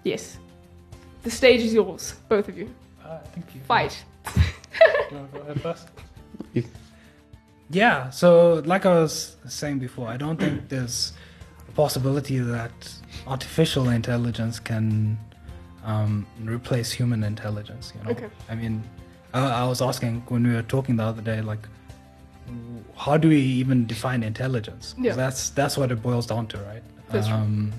Yes. 0.02 0.38
The 1.22 1.30
stage 1.30 1.60
is 1.60 1.72
yours, 1.72 2.14
both 2.28 2.48
of 2.48 2.58
you. 2.58 2.74
Uh, 3.04 3.18
thank 3.34 3.54
you. 3.54 3.60
Fight. 3.62 4.04
You 5.10 5.28
go 5.32 5.38
ahead 5.42 5.60
first? 5.60 5.88
Yeah, 7.70 8.10
so 8.10 8.62
like 8.66 8.84
I 8.86 8.94
was 8.94 9.36
saying 9.48 9.78
before, 9.78 10.08
I 10.08 10.16
don't 10.16 10.38
think 10.38 10.68
there's 10.68 11.12
a 11.68 11.72
possibility 11.72 12.38
that 12.38 12.72
artificial 13.26 13.88
intelligence 13.88 14.58
can 14.60 15.18
um, 15.84 16.26
replace 16.42 16.90
human 16.92 17.22
intelligence. 17.22 17.92
You 17.96 18.04
know, 18.04 18.10
Okay. 18.10 18.28
I 18.50 18.54
mean, 18.54 18.82
I, 19.32 19.62
I 19.62 19.66
was 19.66 19.80
asking 19.80 20.22
when 20.28 20.42
we 20.46 20.54
were 20.54 20.62
talking 20.62 20.96
the 20.96 21.04
other 21.04 21.22
day, 21.22 21.40
like, 21.40 21.66
how 22.96 23.16
do 23.16 23.28
we 23.28 23.40
even 23.40 23.86
define 23.86 24.22
intelligence? 24.22 24.94
Yeah. 24.98 25.14
that's 25.14 25.50
that's 25.50 25.76
what 25.78 25.90
it 25.92 26.02
boils 26.02 26.26
down 26.26 26.46
to, 26.48 26.58
right? 26.58 26.82
That's 27.10 27.28
true. 27.28 27.36
um, 27.36 27.72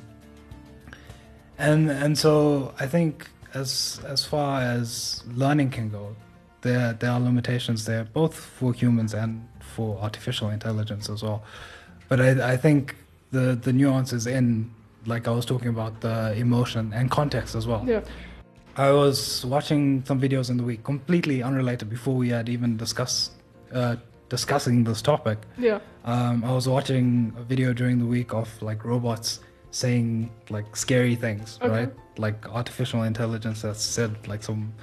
and 1.57 1.89
and 1.91 2.17
so 2.17 2.73
I 2.79 2.88
think 2.88 3.29
as 3.56 4.00
as 4.06 4.26
far 4.26 4.62
as 4.62 5.24
learning 5.34 5.70
can 5.72 5.89
go, 5.89 6.15
there 6.62 6.94
there 6.94 7.12
are 7.12 7.20
limitations 7.20 7.86
there, 7.86 8.04
both 8.13 8.36
for 8.36 8.74
humans 8.74 9.13
and 9.13 9.48
for 9.60 9.98
artificial 10.02 10.50
intelligence 10.50 11.10
as 11.10 11.24
well. 11.24 11.44
But 12.10 12.20
I 12.22 12.54
I 12.54 12.58
think 12.58 12.96
the 13.32 13.46
the 13.65 13.74
nuance 13.74 14.13
is 14.13 14.28
in 14.28 14.70
like 15.08 15.28
I 15.28 15.32
was 15.32 15.46
talking 15.46 15.70
about 15.70 16.02
the 16.02 16.34
emotion 16.38 16.91
and 16.94 17.10
context 17.10 17.56
as 17.56 17.65
well. 17.68 17.84
Yeah. 17.88 18.02
I 18.78 18.91
was 18.91 19.46
watching 19.46 20.04
some 20.06 20.20
videos 20.20 20.50
in 20.50 20.58
the 20.58 20.63
week, 20.63 20.84
completely 20.84 21.41
unrelated, 21.41 21.89
before 21.89 22.15
we 22.15 22.30
had 22.30 22.50
even 22.50 22.76
discussed 22.76 23.32
uh, 23.74 23.96
discussing 24.30 24.84
this 24.84 25.02
topic. 25.02 25.38
Yeah. 25.58 25.80
Um, 26.04 26.44
I 26.44 26.52
was 26.52 26.68
watching 26.68 27.34
a 27.39 27.44
video 27.44 27.72
during 27.74 28.00
the 28.00 28.06
week 28.06 28.34
of 28.34 28.50
like 28.62 28.84
robots 28.84 29.39
saying 29.72 30.30
like 30.50 30.76
scary 30.76 31.15
things, 31.15 31.58
Okay. 31.62 31.72
right? 31.72 31.91
Like 32.17 32.47
artificial 32.49 33.04
intelligence 33.04 33.62
that 33.63 33.75
said 33.78 34.28
like 34.28 34.43
some, 34.43 34.73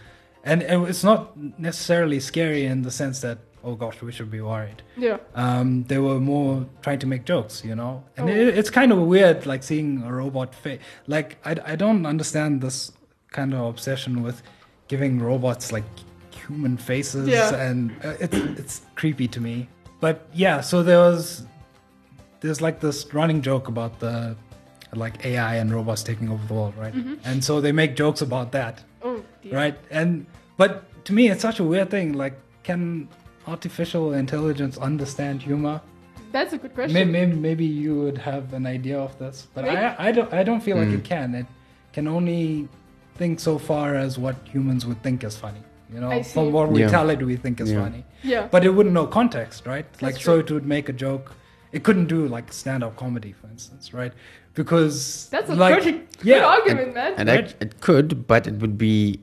and 0.45 0.62
it, 0.62 0.79
it's 0.88 1.05
not 1.05 1.37
necessarily 1.59 2.21
scary 2.21 2.66
in 2.66 2.83
the 2.83 2.90
sense 2.90 3.21
that 3.23 3.38
oh 3.64 3.75
gosh 3.75 4.03
we 4.03 4.12
should 4.12 4.31
be 4.31 4.40
worried. 4.40 4.83
Yeah. 4.97 5.18
Um, 5.35 5.85
they 5.85 5.99
were 5.99 6.18
more 6.21 6.66
trying 6.83 6.99
to 6.99 7.07
make 7.07 7.25
jokes, 7.25 7.64
you 7.64 7.75
know, 7.75 8.03
and 8.16 8.29
Oh. 8.29 8.33
it, 8.33 8.59
it's 8.59 8.71
kind 8.71 8.92
of 8.92 8.99
weird 8.99 9.47
like 9.47 9.62
seeing 9.62 10.03
a 10.03 10.12
robot 10.12 10.55
face. 10.55 10.81
Like 11.07 11.38
I, 11.45 11.57
I 11.73 11.77
don't 11.77 12.05
understand 12.07 12.61
this 12.61 12.92
kind 13.31 13.55
of 13.55 13.61
obsession 13.66 14.23
with 14.23 14.42
giving 14.88 15.18
robots 15.21 15.73
like 15.73 15.85
human 16.35 16.77
faces 16.77 17.29
Yeah. 17.29 17.55
and 17.55 17.92
uh, 18.05 18.14
it's 18.21 18.37
it's 18.61 18.83
creepy 18.95 19.29
to 19.29 19.40
me. 19.40 19.68
But 20.01 20.27
yeah, 20.35 20.61
so 20.61 20.83
there 20.83 20.99
was 20.99 21.47
there's 22.40 22.61
like 22.61 22.81
this 22.81 23.14
running 23.14 23.40
joke 23.42 23.68
about 23.68 24.01
the 24.01 24.37
like 24.94 25.24
AI 25.24 25.57
and 25.57 25.72
robots 25.72 26.02
taking 26.02 26.28
over 26.28 26.46
the 26.46 26.55
world, 26.55 26.74
right? 26.76 26.94
Mm-hmm. 26.94 27.14
And 27.24 27.42
so 27.42 27.61
they 27.61 27.72
make 27.72 27.96
jokes 27.96 28.20
about 28.20 28.52
that, 28.52 28.83
Oh, 29.02 29.22
dear. 29.42 29.55
right? 29.55 29.78
And 29.90 30.26
but 30.57 31.05
to 31.07 31.12
me, 31.12 31.31
it's 31.31 31.42
such 31.42 31.61
a 31.61 31.64
weird 31.64 31.90
thing. 31.90 32.12
Like, 32.12 32.35
can 32.62 33.09
artificial 33.46 34.12
intelligence 34.12 34.78
understand 34.78 35.42
humor? 35.42 35.81
That's 36.31 36.52
a 36.52 36.59
good 36.59 36.74
question. 36.74 36.94
Maybe, 36.94 37.11
maybe, 37.11 37.33
maybe 37.35 37.64
you 37.64 37.98
would 38.00 38.18
have 38.18 38.52
an 38.55 38.66
idea 38.66 38.98
of 38.98 39.18
this, 39.18 39.48
but 39.55 39.64
Maybe. 39.64 39.76
I, 39.76 40.09
I 40.09 40.12
don't, 40.12 40.33
I 40.33 40.42
don't 40.42 40.61
feel 40.61 40.76
like 40.78 40.88
mm. 40.88 40.94
it 40.98 41.05
can. 41.05 41.35
It 41.35 41.46
can 41.92 42.09
only 42.09 42.68
think 43.16 43.38
so 43.40 43.59
far 43.59 43.94
as 43.96 44.18
what 44.18 44.37
humans 44.44 44.87
would 44.87 45.02
think 45.02 45.24
is 45.24 45.37
funny. 45.37 45.61
You 45.92 46.00
know, 46.00 46.22
from 46.22 46.52
what 46.52 46.70
we 46.70 46.81
Yeah. 46.81 46.88
tell 46.88 47.11
it, 47.11 47.20
we 47.22 47.37
think 47.37 47.61
is 47.61 47.70
Yeah. 47.70 47.83
funny. 47.83 48.05
Yeah. 48.22 48.48
But 48.50 48.64
it 48.64 48.70
wouldn't 48.70 48.94
know 48.94 49.07
context, 49.07 49.66
right? 49.66 49.85
like, 50.00 50.14
That's 50.14 50.24
so 50.24 50.38
it 50.38 50.50
would 50.50 50.64
make 50.66 50.88
a 50.88 50.92
joke. 50.94 51.35
It 51.70 51.83
couldn't 51.85 52.07
do 52.07 52.26
like 52.28 52.50
stand-up 52.52 52.96
comedy, 52.96 53.33
for 53.33 53.48
instance, 53.48 53.92
right? 53.92 54.12
Because 54.55 55.29
That's 55.31 55.51
a 55.51 55.55
like, 55.55 55.83
good, 55.83 56.07
good 56.19 56.27
yeah, 56.27 56.45
argument, 56.45 56.95
man. 56.95 57.15
And 57.17 57.29
Right. 57.29 57.45
act- 57.45 57.57
it 57.61 57.81
could, 57.81 58.27
but 58.27 58.47
it 58.47 58.55
would 58.61 58.77
be 58.77 59.19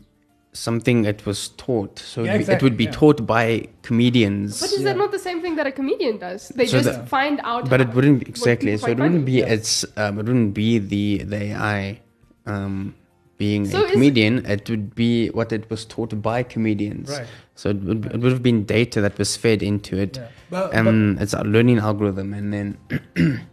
something 0.54 1.06
it 1.06 1.26
was 1.26 1.50
taught. 1.50 2.00
So 2.00 2.24
Yeah, 2.24 2.36
it'd 2.36 2.48
be- 2.48 2.54
it 2.54 2.64
would 2.64 2.78
be 2.78 2.86
yeah. 2.86 2.92
taught 2.92 3.26
by 3.28 3.68
comedians. 3.84 4.60
But 4.60 4.72
is 4.72 4.80
Yeah. 4.80 4.86
that 4.90 4.98
not 4.98 5.12
the 5.12 5.20
same 5.20 5.42
thing 5.42 5.56
that 5.58 5.68
a 5.68 5.72
comedian 5.72 6.18
does? 6.18 6.50
They 6.50 6.66
So 6.66 6.82
just 6.82 7.00
the- 7.02 7.06
find 7.06 7.40
out. 7.44 7.70
but 7.70 7.80
how- 7.80 7.88
it 7.90 7.94
wouldn't 7.96 8.20
be 8.22 8.26
exactly. 8.28 8.72
people 8.72 8.88
So 8.88 8.92
it 8.92 8.98
wouldn't 8.98 9.26
funny. 9.28 9.42
be 9.44 9.54
it's 9.58 9.86
um, 9.96 10.18
it 10.20 10.26
wouldn't 10.26 10.54
be 10.56 10.80
the 10.80 11.24
the 11.24 11.38
AI 11.54 12.00
um, 12.48 12.96
being 13.38 13.66
So 13.68 13.86
a 13.86 13.92
comedian. 13.92 14.44
It 14.48 14.68
would 14.70 14.96
be 14.96 15.28
what 15.30 15.54
it 15.54 15.70
was 15.70 15.86
taught 15.86 16.20
by 16.22 16.42
comedians. 16.42 17.10
Right. 17.12 17.28
So 17.56 17.70
it 17.70 17.84
would 17.84 18.06
it 18.08 18.20
would 18.20 18.32
have 18.32 18.42
been 18.44 18.64
data 18.66 19.00
that 19.02 19.18
was 19.20 19.38
fed 19.38 19.62
into 19.62 19.98
it. 19.98 20.18
Yeah. 20.18 20.28
But- 20.50 20.74
and 20.74 21.20
it's 21.22 21.34
a 21.34 21.44
learning 21.44 21.78
algorithm, 21.78 22.34
and 22.34 22.52
then 22.52 22.78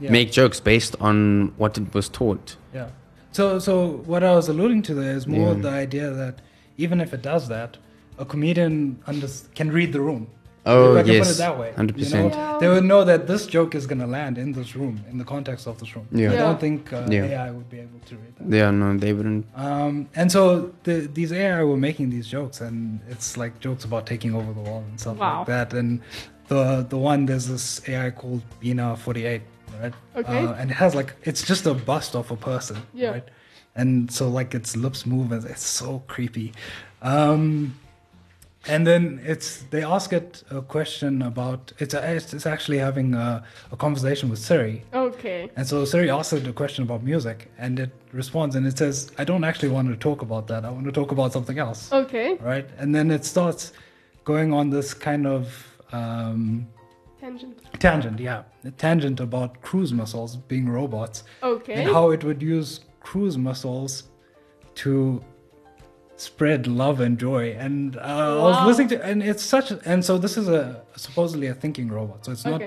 yeah. 0.00 0.10
make 0.10 0.32
jokes 0.32 0.60
based 0.60 0.96
on 1.00 1.52
what 1.56 1.76
it 1.78 1.92
was 1.94 2.08
taught. 2.08 2.56
Yeah. 2.74 2.88
So 3.32 3.58
so 3.58 3.72
what 4.06 4.22
I 4.24 4.32
was 4.34 4.48
alluding 4.48 4.82
to 4.82 4.94
there 4.94 5.14
is 5.16 5.26
more 5.26 5.54
Yeah. 5.54 5.62
the 5.62 5.70
idea 5.70 6.10
that 6.10 6.34
even 6.76 7.00
if 7.00 7.12
it 7.14 7.22
does 7.22 7.48
that, 7.48 7.76
a 8.18 8.24
comedian 8.24 8.98
under- 9.06 9.28
can 9.54 9.70
read 9.70 9.92
the 9.92 10.00
room. 10.00 10.26
Oh, 10.66 10.92
if 10.94 10.98
I 10.98 11.02
can 11.04 11.12
yes, 11.14 11.26
put 11.28 11.34
it 11.36 11.38
that 11.38 11.58
way. 11.58 11.72
100%. 11.74 12.30
Yeah. 12.34 12.58
They 12.60 12.68
would 12.68 12.84
know 12.84 13.02
that 13.04 13.26
this 13.26 13.46
joke 13.46 13.74
is 13.74 13.86
going 13.86 14.00
to 14.00 14.06
land 14.06 14.36
in 14.36 14.52
this 14.52 14.76
room, 14.76 15.00
in 15.10 15.16
the 15.16 15.24
context 15.24 15.66
of 15.66 15.78
this 15.80 15.96
room. 15.96 16.06
Yeah. 16.12 16.32
I 16.34 16.36
don't 16.36 16.60
think 16.60 16.92
uh, 16.92 17.06
Yeah. 17.08 17.24
AI 17.46 17.50
would 17.50 17.70
be 17.70 17.78
able 17.80 17.98
to 18.10 18.14
read 18.16 18.34
that. 18.36 18.56
Yeah, 18.56 18.70
no, 18.70 18.94
they 18.98 19.14
wouldn't. 19.14 19.46
Um, 19.56 20.08
and 20.14 20.30
so 20.30 20.74
the, 20.84 21.08
these 21.18 21.32
AI 21.32 21.64
were 21.64 21.78
making 21.78 22.10
these 22.10 22.28
jokes, 22.28 22.60
and 22.60 23.00
it's 23.08 23.38
like 23.38 23.58
jokes 23.60 23.84
about 23.84 24.04
taking 24.06 24.34
over 24.34 24.52
the 24.52 24.60
world 24.60 24.84
and 24.90 25.00
stuff 25.00 25.16
Wow. 25.16 25.38
like 25.38 25.46
that. 25.46 25.72
And 25.72 26.02
the 26.48 26.84
the 26.88 26.98
one 26.98 27.24
there's 27.26 27.46
this 27.48 27.80
AI 27.88 28.10
called 28.10 28.42
Bina 28.60 28.96
Forty 28.96 29.24
Eight, 29.24 29.42
right? 29.82 29.94
Okay. 30.16 30.44
Uh, 30.46 30.52
and 30.54 30.70
it 30.70 30.74
has 30.74 30.94
like 30.94 31.14
it's 31.24 31.42
just 31.42 31.66
a 31.66 31.74
bust 31.74 32.14
of 32.16 32.30
a 32.30 32.36
person, 32.36 32.76
Yeah. 32.94 33.10
right? 33.10 33.28
And 33.76 34.10
so 34.10 34.28
like 34.28 34.54
its 34.54 34.76
lips 34.76 35.06
move, 35.06 35.32
and 35.32 35.44
it's 35.44 35.64
so 35.66 36.02
creepy. 36.08 36.52
Um, 37.02 37.74
and 38.66 38.86
then 38.86 39.20
it's 39.24 39.62
they 39.70 39.82
ask 39.82 40.12
it 40.12 40.42
a 40.50 40.60
question 40.60 41.22
about 41.22 41.72
it's 41.78 41.94
a, 41.94 42.14
it's, 42.16 42.34
it's 42.34 42.44
actually 42.46 42.76
having 42.78 43.14
a, 43.14 43.42
a 43.72 43.76
conversation 43.76 44.28
with 44.28 44.38
Siri, 44.38 44.82
Okay. 44.92 45.50
and 45.56 45.66
so 45.66 45.84
Siri 45.86 46.10
asks 46.10 46.32
it 46.34 46.46
a 46.46 46.52
question 46.52 46.84
about 46.84 47.02
music, 47.02 47.50
and 47.58 47.78
it 47.80 47.90
responds 48.12 48.56
and 48.56 48.66
it 48.66 48.76
says, 48.76 49.10
"I 49.16 49.24
don't 49.24 49.44
actually 49.44 49.70
want 49.70 49.88
to 49.88 49.96
talk 49.96 50.20
about 50.20 50.46
that. 50.48 50.64
I 50.66 50.70
want 50.70 50.84
to 50.84 50.92
talk 50.92 51.10
about 51.12 51.32
something 51.32 51.58
else." 51.58 51.90
Okay. 51.90 52.34
Right, 52.34 52.68
and 52.76 52.94
then 52.94 53.10
it 53.10 53.24
starts 53.24 53.72
going 54.24 54.52
on 54.52 54.68
this 54.68 54.92
kind 54.92 55.26
of 55.26 55.66
um, 55.92 56.68
Tangent. 57.20 57.58
tangent, 57.80 58.18
yeah, 58.18 58.42
a 58.64 58.70
tangent 58.70 59.20
about 59.20 59.60
cruise 59.60 59.92
missiles 59.92 60.36
being 60.36 60.68
robots 60.68 61.24
Okay. 61.42 61.74
and 61.74 61.90
how 61.90 62.10
it 62.10 62.24
would 62.24 62.40
use 62.40 62.80
cruise 63.00 63.36
missiles 63.36 64.04
to 64.76 65.22
spread 66.16 66.66
love 66.66 67.00
and 67.00 67.18
joy. 67.18 67.52
And 67.58 67.96
uh, 67.96 68.00
I 68.00 68.42
was 68.42 68.66
listening 68.66 68.88
to, 68.88 69.04
and 69.04 69.22
it's 69.22 69.42
such, 69.42 69.70
and 69.84 70.04
so 70.04 70.18
this 70.18 70.36
is 70.36 70.48
a 70.48 70.82
supposedly 70.96 71.48
a 71.48 71.54
thinking 71.54 71.88
robot, 71.88 72.24
so 72.24 72.32
it's 72.32 72.44
not 72.44 72.62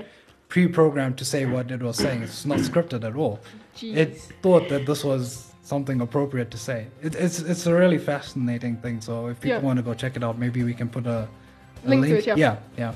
pre-programmed 0.50 1.18
to 1.18 1.26
say 1.26 1.46
what 1.46 1.72
it 1.72 1.82
was 1.82 1.98
saying. 1.98 2.22
It's 2.24 2.46
not 2.46 2.60
scripted 2.60 3.04
at 3.04 3.16
all. 3.16 3.40
Jeez. 3.76 3.96
It 3.98 4.18
thought 4.44 4.70
that 4.70 4.86
this 4.86 5.04
was 5.04 5.52
something 5.64 6.02
appropriate 6.02 6.52
to 6.52 6.58
say. 6.58 6.88
It, 7.02 7.16
it's 7.16 7.40
it's 7.40 7.66
a 7.66 7.74
really 7.74 7.98
fascinating 7.98 8.78
thing. 8.78 9.02
So 9.02 9.28
if 9.28 9.40
people 9.40 9.58
Yeah. 9.58 9.66
want 9.66 9.78
to 9.78 9.84
go 9.84 9.94
check 9.96 10.16
it 10.16 10.24
out, 10.24 10.38
maybe 10.38 10.64
we 10.64 10.74
can 10.76 10.90
put 10.90 11.08
a, 11.08 11.28
a 11.86 11.90
Link 11.90 12.06
to 12.06 12.18
it, 12.20 12.28
yeah. 12.28 12.36
yeah, 12.38 12.58
yeah. 12.78 12.94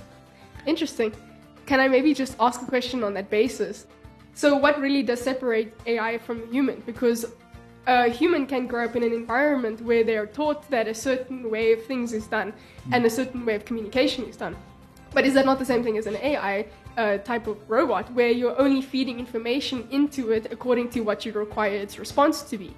Interesting. 0.67 1.13
Can 1.67 1.81
I 1.81 1.89
maybe 1.89 2.13
just 2.13 2.35
ask 2.39 2.61
a 2.61 2.65
question 2.65 3.03
on 3.03 3.13
that 3.15 3.29
basis? 3.29 3.87
So, 4.33 4.55
what 4.55 4.79
really 4.79 5.03
does 5.03 5.21
separate 5.21 5.73
AI 5.85 6.17
from 6.17 6.49
human? 6.51 6.81
Because 6.85 7.25
a 7.87 8.07
human 8.07 8.47
can 8.47 8.67
grow 8.67 8.85
up 8.85 8.95
in 8.95 9.03
an 9.03 9.11
environment 9.11 9.81
where 9.81 10.03
they 10.03 10.15
are 10.17 10.27
taught 10.27 10.69
that 10.69 10.87
a 10.87 10.93
certain 10.93 11.49
way 11.51 11.73
of 11.73 11.85
things 11.85 12.13
is 12.13 12.25
done 12.27 12.53
and 12.91 13.05
a 13.05 13.09
certain 13.09 13.45
way 13.45 13.55
of 13.55 13.65
communication 13.65 14.25
is 14.25 14.37
done. 14.37 14.55
But 15.13 15.25
is 15.25 15.33
that 15.33 15.45
not 15.45 15.59
the 15.59 15.65
same 15.65 15.83
thing 15.83 15.97
as 15.97 16.05
an 16.05 16.15
AI 16.17 16.67
uh, 16.97 17.17
type 17.19 17.47
of 17.47 17.57
robot 17.69 18.11
where 18.13 18.29
you're 18.29 18.59
only 18.59 18.81
feeding 18.81 19.19
information 19.19 19.87
into 19.91 20.31
it 20.31 20.47
according 20.51 20.89
to 20.91 21.01
what 21.01 21.25
you 21.25 21.31
require 21.33 21.75
its 21.75 21.99
response 21.99 22.43
to 22.43 22.57
be? 22.57 22.73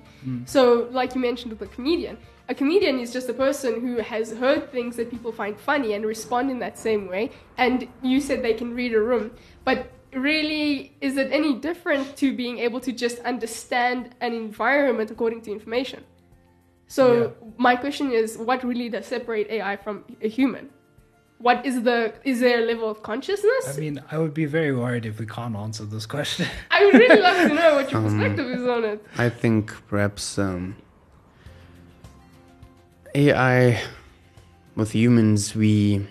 So, 0.45 0.88
like 0.91 1.13
you 1.15 1.21
mentioned 1.21 1.52
with 1.52 1.62
a 1.62 1.71
comedian, 1.75 2.17
a 2.49 2.55
comedian 2.55 2.99
is 2.99 3.13
just 3.13 3.29
a 3.29 3.33
person 3.33 3.79
who 3.79 3.97
has 3.97 4.33
heard 4.33 4.71
things 4.71 4.95
that 4.95 5.12
people 5.12 5.31
find 5.31 5.57
funny 5.57 5.93
and 5.93 6.03
respond 6.03 6.49
in 6.49 6.57
that 6.59 6.79
same 6.79 7.07
way. 7.07 7.29
And 7.57 7.88
you 8.01 8.19
said 8.19 8.41
they 8.43 8.55
can 8.55 8.73
read 8.73 8.93
a 8.95 8.99
room, 8.99 9.31
but 9.63 9.91
really, 10.13 10.97
is 10.99 11.15
it 11.17 11.31
any 11.31 11.53
different 11.53 12.17
to 12.17 12.35
being 12.35 12.57
able 12.57 12.79
to 12.79 12.91
just 12.91 13.19
understand 13.19 14.15
an 14.19 14.33
environment 14.33 15.12
according 15.12 15.41
to 15.43 15.51
information? 15.51 16.03
So, 16.88 17.05
Yeah. 17.13 17.27
my 17.57 17.75
question 17.75 18.12
is 18.12 18.35
what 18.49 18.63
really 18.63 18.89
does 18.89 19.05
separate 19.05 19.47
AI 19.51 19.75
from 19.75 19.95
a 20.27 20.27
human? 20.27 20.65
What 21.38 21.65
is 21.69 21.83
the 21.83 21.99
is 22.23 22.39
there 22.39 22.59
a 22.63 22.65
level 22.71 22.89
of 22.89 22.97
consciousness? 23.03 23.65
I 23.77 23.79
mean, 23.79 24.01
I 24.12 24.17
would 24.17 24.33
be 24.33 24.45
very 24.45 24.73
worried 24.73 25.05
if 25.05 25.19
we 25.19 25.27
can't 25.38 25.55
answer 25.55 25.85
this 25.85 26.05
question. 26.15 26.47
I 26.71 26.83
would 26.83 26.95
really 26.95 27.21
love 27.21 27.38
to 27.49 27.53
know 27.53 27.75
what 27.75 27.91
your 27.91 28.01
perspective 28.01 28.47
is 28.57 28.65
on 28.67 28.83
it. 28.91 29.05
I 29.17 29.29
think 29.29 29.71
perhaps 29.88 30.39
um, 30.39 30.75
AI 33.15 33.82
with 34.76 34.91
humans, 34.93 35.56
we, 35.56 36.06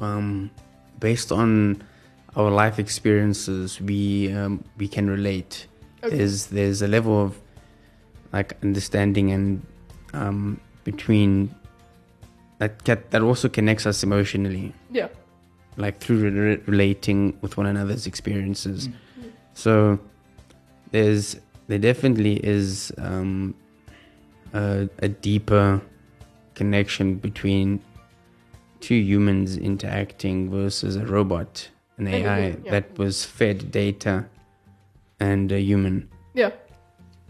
um, 0.00 0.50
based 0.98 1.32
on 1.32 1.82
our 2.36 2.50
life 2.50 2.78
experiences, 2.78 3.80
we 3.80 4.32
um, 4.32 4.62
we 4.78 4.86
can 4.88 5.08
relate. 5.10 5.66
Okay. 6.02 6.16
There's 6.16 6.46
there's 6.46 6.82
a 6.82 6.88
level 6.88 7.20
of 7.22 7.38
like 8.32 8.56
understanding 8.62 9.32
and 9.32 9.66
um, 10.12 10.60
between 10.84 11.52
that 12.58 12.82
get, 12.84 13.10
that 13.10 13.22
also 13.22 13.48
connects 13.48 13.86
us 13.86 14.02
emotionally 14.02 14.72
Yeah. 14.92 15.08
like 15.76 15.98
through 15.98 16.30
re- 16.30 16.62
relating 16.66 17.36
with 17.40 17.56
one 17.56 17.66
another's 17.66 18.06
experiences. 18.06 18.88
Mm. 18.88 18.92
So 19.54 19.98
there's 20.92 21.36
there 21.66 21.78
definitely 21.78 22.34
is 22.44 22.92
um, 22.98 23.54
a, 24.52 24.88
a 25.00 25.08
deeper 25.08 25.80
connection 26.54 27.16
between 27.16 27.80
two 28.80 28.94
humans 28.94 29.56
interacting 29.56 30.50
versus 30.50 30.96
a 30.96 31.06
robot, 31.06 31.68
an 31.98 32.06
And 32.06 32.14
a 32.14 32.28
AI 32.28 32.38
yeah. 32.64 32.70
that 32.70 32.98
was 32.98 33.24
fed 33.24 33.70
data 33.70 34.26
and 35.18 35.52
a 35.52 35.60
human. 35.60 36.08
Yeah. 36.34 36.50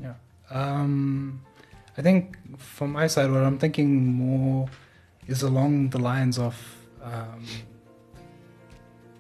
Yeah. 0.01 0.15
Um, 0.51 1.43
I 1.99 2.03
think 2.03 2.37
from 2.59 2.93
my 2.93 3.07
side, 3.07 3.31
what 3.31 3.43
I'm 3.43 3.59
thinking 3.59 4.07
more 4.07 4.69
is 5.27 5.43
along 5.43 5.91
the 5.91 5.99
lines 5.99 6.39
of 6.39 6.55
um, 7.03 7.45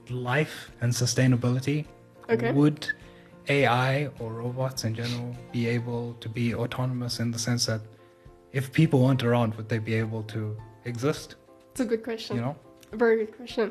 life 0.08 0.70
and 0.80 0.92
sustainability. 0.92 1.86
Okay. 2.28 2.52
Would 2.52 2.92
AI 3.48 4.08
or 4.18 4.32
robots 4.32 4.84
in 4.84 4.94
general 4.94 5.34
be 5.52 5.66
able 5.66 6.14
to 6.20 6.28
be 6.28 6.54
autonomous 6.54 7.20
in 7.20 7.30
the 7.30 7.38
sense 7.38 7.66
that 7.66 7.80
if 8.52 8.72
people 8.72 9.02
weren't 9.04 9.22
around, 9.22 9.54
would 9.54 9.68
they 9.68 9.78
be 9.78 9.94
able 9.94 10.22
to 10.24 10.56
exist? 10.84 11.36
It's 11.72 11.80
a 11.80 11.84
good 11.84 12.02
question. 12.02 12.36
You 12.36 12.42
know? 12.42 12.56
A 12.92 12.96
very 12.96 13.16
good 13.24 13.36
question. 13.36 13.70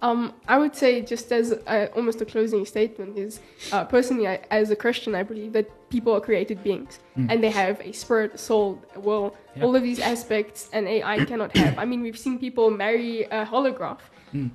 Um, 0.00 0.32
I 0.46 0.58
would 0.58 0.76
say, 0.76 1.00
just 1.00 1.32
as 1.32 1.50
a, 1.66 1.90
almost 1.96 2.20
a 2.20 2.24
closing 2.24 2.64
statement, 2.64 3.18
is 3.18 3.40
uh, 3.72 3.84
personally, 3.84 4.28
I, 4.28 4.40
as 4.50 4.70
a 4.70 4.76
Christian, 4.76 5.16
I 5.16 5.24
believe 5.24 5.52
that 5.54 5.68
people 5.90 6.14
are 6.14 6.20
created 6.20 6.62
beings 6.62 7.00
and 7.16 7.42
they 7.42 7.50
have 7.50 7.80
a 7.80 7.90
spirit, 7.90 8.34
a 8.34 8.38
soul, 8.38 8.80
a 8.94 9.00
will, 9.00 9.34
Yeah. 9.56 9.64
all 9.64 9.74
of 9.74 9.82
these 9.82 9.98
aspects, 9.98 10.70
and 10.72 10.86
AI 10.86 11.24
cannot 11.24 11.56
have. 11.56 11.76
I 11.78 11.84
mean, 11.84 12.00
we've 12.02 12.18
seen 12.18 12.38
people 12.38 12.70
marry 12.70 13.22
a 13.24 13.44
holograph, 13.44 13.98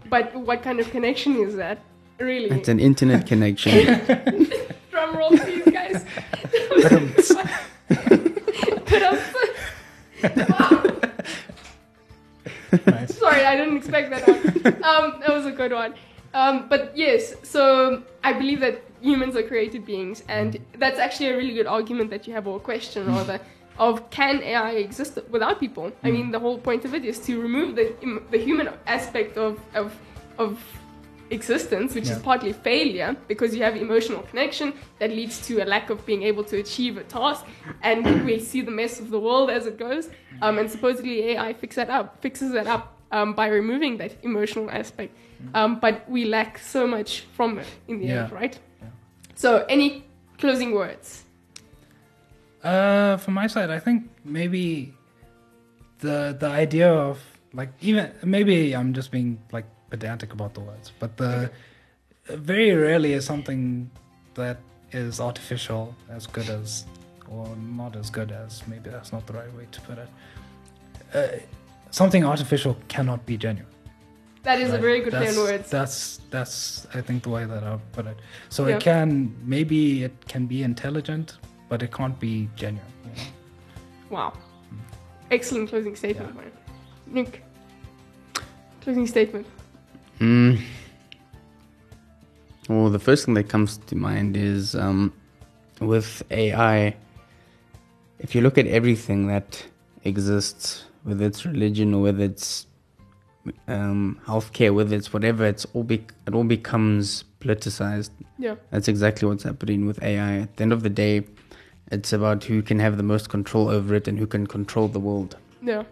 but 0.10 0.34
what 0.34 0.64
kind 0.64 0.80
of 0.80 0.90
connection 0.92 1.36
is 1.36 1.56
that? 1.58 1.80
Really? 2.20 2.50
It's 2.50 2.70
an 2.70 2.80
internet 2.80 3.28
connection. 3.32 4.06
Drum 4.92 5.18
roll, 5.18 5.38
please, 5.38 5.66
guys. 5.66 6.06
Put 8.86 9.02
up. 9.02 9.20
nice. 12.88 13.18
Sorry, 13.18 13.46
I 13.46 13.56
didn't 13.56 13.78
expect 13.78 14.10
that 14.12 14.28
one. 14.28 14.84
Um, 14.84 15.20
that 15.20 15.30
was 15.30 15.46
a 15.46 15.52
good 15.52 15.72
one. 15.72 15.94
Um, 16.34 16.68
but 16.70 16.92
yes, 16.96 17.36
so 17.44 18.04
I 18.24 18.34
believe 18.34 18.60
that 18.62 18.82
humans 19.02 19.36
are 19.36 19.44
created 19.44 19.86
beings, 19.86 20.24
and 20.28 20.58
that's 20.78 21.00
actually 21.00 21.30
a 21.30 21.38
really 21.38 21.54
good 21.54 21.68
argument 21.68 22.10
that 22.10 22.28
you 22.28 22.34
have, 22.34 22.48
or 22.48 22.58
a 22.58 22.60
question 22.60 23.08
rather, 23.08 23.40
of 23.78 24.10
can 24.10 24.42
AI 24.42 24.72
exist 24.72 25.20
without 25.30 25.60
people? 25.60 25.92
I 26.04 26.12
mean, 26.12 26.32
the 26.32 26.40
whole 26.40 26.58
point 26.58 26.86
of 26.86 26.94
it 26.94 27.06
is 27.06 27.20
to 27.20 27.42
remove 27.42 27.76
the 27.76 27.94
the 28.32 28.38
human 28.38 28.70
aspect 28.88 29.38
of 29.38 29.60
of 29.76 29.94
of 30.38 30.60
existence, 31.34 31.96
which 31.96 32.10
is 32.10 32.20
partly 32.20 32.54
failure 32.54 33.16
because 33.28 33.56
you 33.56 33.64
have 33.64 33.76
emotional 33.76 34.22
connection 34.24 34.74
that 35.00 35.10
leads 35.10 35.46
to 35.48 35.64
a 35.64 35.66
lack 35.66 35.90
of 35.90 36.06
being 36.06 36.24
able 36.24 36.44
to 36.46 36.60
achieve 36.60 36.98
a 36.98 37.04
task, 37.04 37.46
and 37.82 38.06
we 38.26 38.40
see 38.40 38.62
the 38.62 38.72
mess 38.72 39.00
of 39.00 39.10
the 39.10 39.20
world 39.20 39.50
as 39.50 39.66
it 39.66 39.78
goes. 39.78 40.10
Um, 40.42 40.58
and 40.60 40.70
supposedly 40.70 41.30
AI 41.32 41.54
fix 41.54 41.76
that 41.76 41.90
up, 41.90 42.22
fixes 42.22 42.52
that 42.54 42.68
up 42.68 42.98
um, 43.12 43.34
by 43.34 43.48
removing 43.48 43.98
that 43.98 44.14
emotional 44.24 44.70
aspect. 44.70 45.16
Um, 45.54 45.80
but 45.80 46.10
we 46.10 46.26
lack 46.26 46.58
so 46.58 46.88
much 46.88 47.22
from 47.36 47.60
it 47.60 47.68
in 47.88 48.00
the 48.00 48.08
end, 48.08 48.30
Yeah. 48.30 48.36
right? 48.36 48.60
So, 49.36 49.66
any 49.68 50.06
closing 50.38 50.74
words? 50.74 51.24
Uh, 52.64 53.18
from 53.18 53.34
my 53.34 53.48
side, 53.48 53.70
I 53.70 53.80
think 53.80 54.10
maybe 54.24 54.94
the 56.00 56.36
the 56.40 56.48
idea 56.48 56.92
of 56.92 57.20
like 57.54 57.70
even 57.82 58.12
maybe 58.24 58.74
I'm 58.76 58.94
just 58.94 59.12
being 59.12 59.40
like 59.52 59.66
pedantic 59.94 60.34
about 60.34 60.52
the 60.56 60.64
words, 60.70 60.92
but 61.00 61.12
the 61.18 61.52
very 62.52 62.72
rarely 62.86 63.14
is 63.14 63.24
something 63.34 63.62
that 64.34 64.58
is 64.92 65.20
artificial 65.30 65.96
as 66.10 66.26
good 66.36 66.50
as 66.50 66.86
or 67.30 67.48
not 67.82 67.96
as 67.96 68.10
good 68.10 68.32
as 68.32 68.50
maybe 68.68 68.90
that's 68.90 69.12
not 69.16 69.24
the 69.28 69.34
right 69.40 69.54
way 69.58 69.66
to 69.76 69.80
put 69.82 69.98
it. 70.04 70.10
Uh, 71.14 71.28
something 71.92 72.24
artificial 72.34 72.74
cannot 72.88 73.24
be 73.28 73.38
genuine. 73.38 73.72
That 74.42 74.60
is 74.60 74.74
a 74.74 74.80
very 74.88 75.00
good 75.04 75.14
play 75.14 75.28
that's, 75.28 75.38
on 75.38 75.44
words. 75.44 75.70
That's 75.70 75.98
that's 76.36 76.88
I 76.96 77.02
think 77.02 77.24
the 77.28 77.30
way 77.30 77.46
that 77.46 77.64
I 77.64 77.78
put 77.98 78.06
it. 78.08 78.18
So 78.50 78.60
Yeah. 78.68 78.76
it 78.76 78.82
can 78.90 79.10
maybe 79.56 80.04
it 80.08 80.16
can 80.34 80.44
be 80.54 80.64
intelligent, 80.72 81.38
but 81.70 81.84
it 81.86 81.92
can't 82.00 82.18
be 82.20 82.50
genuine. 82.56 82.94
You 83.06 83.12
know? 83.12 83.28
Wow. 84.16 84.34
Excellent 85.32 85.70
closing 85.70 85.96
statement, 85.96 86.36
man. 86.36 86.52
Nick, 87.18 87.44
closing 88.82 89.08
statement. 89.08 89.48
Mm. 90.20 90.62
Well, 92.70 92.90
the 92.90 93.00
first 93.00 93.26
thing 93.26 93.34
that 93.34 93.50
comes 93.50 93.78
to 93.78 93.96
mind 93.96 94.38
is 94.38 94.74
um, 94.76 95.14
with 95.80 96.24
AI, 96.32 96.96
if 98.20 98.34
you 98.34 98.42
look 98.42 98.58
at 98.58 98.68
everything 98.68 99.28
that 99.28 99.66
exists, 100.06 100.86
whether 101.04 101.26
it's 101.26 101.46
religion 101.46 101.94
or 101.94 102.04
whether 102.04 102.24
it's 102.24 102.68
um, 103.68 104.20
healthcare, 104.26 104.74
whether 104.74 104.96
it's 104.96 105.12
whatever, 105.12 105.46
it's 105.46 105.66
all 105.74 105.84
be- 105.84 106.06
it 106.26 106.34
all 106.34 106.46
becomes 106.46 107.26
politicized. 107.42 108.12
Yeah. 108.38 108.56
That's 108.72 108.88
exactly 108.88 109.28
what's 109.28 109.44
happening 109.44 109.86
with 109.86 110.02
AI. 110.02 110.38
At 110.40 110.56
the 110.56 110.64
end 110.64 110.72
of 110.72 110.84
the 110.84 110.90
day, 110.90 111.26
it's 111.92 112.14
about 112.14 112.46
who 112.46 112.62
can 112.62 112.80
have 112.80 112.96
the 112.96 113.04
most 113.04 113.30
control 113.30 113.68
over 113.70 113.94
it 113.96 114.08
and 114.08 114.18
who 114.18 114.26
can 114.26 114.48
control 114.48 114.88
the 114.88 115.00
world. 115.00 115.38
Yeah. 115.62 115.84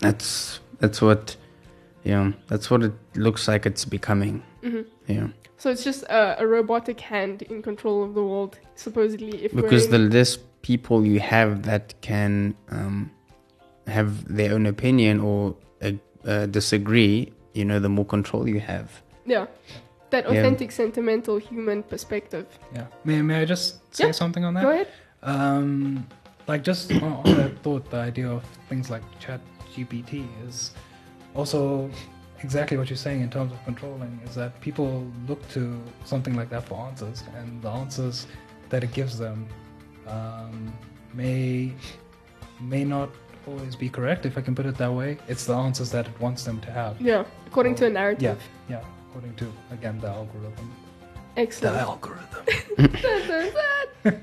that's 0.00 0.60
that's 0.78 1.00
what 1.00 1.36
yeah 2.06 2.32
that's 2.48 2.70
what 2.70 2.80
it 2.82 2.92
looks 3.26 3.48
like 3.48 3.66
it's 3.70 3.84
becoming 3.84 4.34
yeah 5.08 5.28
So 5.58 5.70
it's 5.72 5.84
just 5.90 6.02
a, 6.20 6.22
a 6.44 6.46
robotic 6.46 7.00
hand 7.00 7.42
in 7.52 7.62
control 7.62 8.04
of 8.06 8.10
the 8.18 8.22
world, 8.22 8.52
supposedly. 8.74 9.34
If 9.44 9.50
because 9.60 9.84
we're 9.88 9.96
the 9.98 10.04
less 10.16 10.32
people 10.60 10.98
you 11.12 11.18
have 11.36 11.50
that 11.70 11.94
can 12.08 12.54
um, 12.76 13.10
have 13.86 14.10
their 14.38 14.50
own 14.56 14.66
opinion 14.66 15.14
or 15.28 15.56
uh, 15.80 15.92
uh, 16.32 16.46
disagree 16.58 17.32
you 17.58 17.64
know 17.64 17.78
the 17.80 17.88
more 17.88 18.04
control 18.16 18.44
you 18.54 18.60
have 18.60 18.88
yeah, 19.24 19.46
that 20.10 20.24
Yeah. 20.24 20.32
authentic, 20.32 20.70
sentimental, 20.72 21.36
human 21.50 21.82
perspective. 21.92 22.46
Yeah. 22.76 22.86
May, 23.04 23.22
may 23.22 23.36
I 23.42 23.44
just 23.54 23.66
say 23.96 24.06
Yeah. 24.06 24.12
something 24.22 24.44
on 24.44 24.52
that? 24.54 24.62
Go 24.62 24.70
ahead. 24.76 24.88
Um, 25.22 26.06
like 26.46 26.62
just 26.70 26.92
on, 27.02 27.12
on 27.24 27.34
that 27.40 27.52
thought, 27.64 27.84
the 27.90 28.00
idea 28.10 28.28
of 28.30 28.42
things 28.68 28.86
like 28.94 29.02
Chat 29.24 29.40
GPT 29.74 30.12
is 30.46 30.56
also 31.36 31.90
exactly 32.42 32.76
what 32.76 32.88
you're 32.90 32.96
saying 32.96 33.20
in 33.20 33.30
terms 33.30 33.52
of 33.52 33.62
controlling. 33.64 34.20
Is 34.24 34.34
that 34.34 34.60
people 34.60 35.06
look 35.28 35.46
to 35.50 35.80
something 36.04 36.34
like 36.34 36.50
that 36.50 36.66
for 36.66 36.78
answers, 36.86 37.22
and 37.36 37.62
the 37.62 37.70
answers 37.70 38.26
that 38.70 38.82
it 38.82 38.92
gives 38.92 39.18
them 39.18 39.48
um, 40.06 40.72
may 41.14 41.72
may 42.60 42.84
not 42.84 43.10
always 43.46 43.76
be 43.76 43.88
correct. 43.88 44.26
If 44.26 44.36
I 44.36 44.40
can 44.40 44.54
put 44.54 44.66
it 44.66 44.76
that 44.78 44.92
way, 44.92 45.18
it's 45.28 45.46
the 45.46 45.54
answers 45.54 45.90
that 45.90 46.06
it 46.06 46.20
wants 46.20 46.44
them 46.44 46.60
to 46.60 46.70
have. 46.70 47.00
Yeah, 47.00 47.24
according 47.46 47.74
to 47.76 47.86
a 47.86 47.90
narrative. 47.90 48.22
Yeah, 48.22 48.28
narrative. 48.30 48.50
yeah. 48.68 48.84
According 49.08 49.34
to 49.36 49.52
again 49.70 50.00
the 50.00 50.08
algorithm. 50.08 50.72
Excellent. 51.36 51.76
The 51.76 51.80
algorithm. 51.82 52.44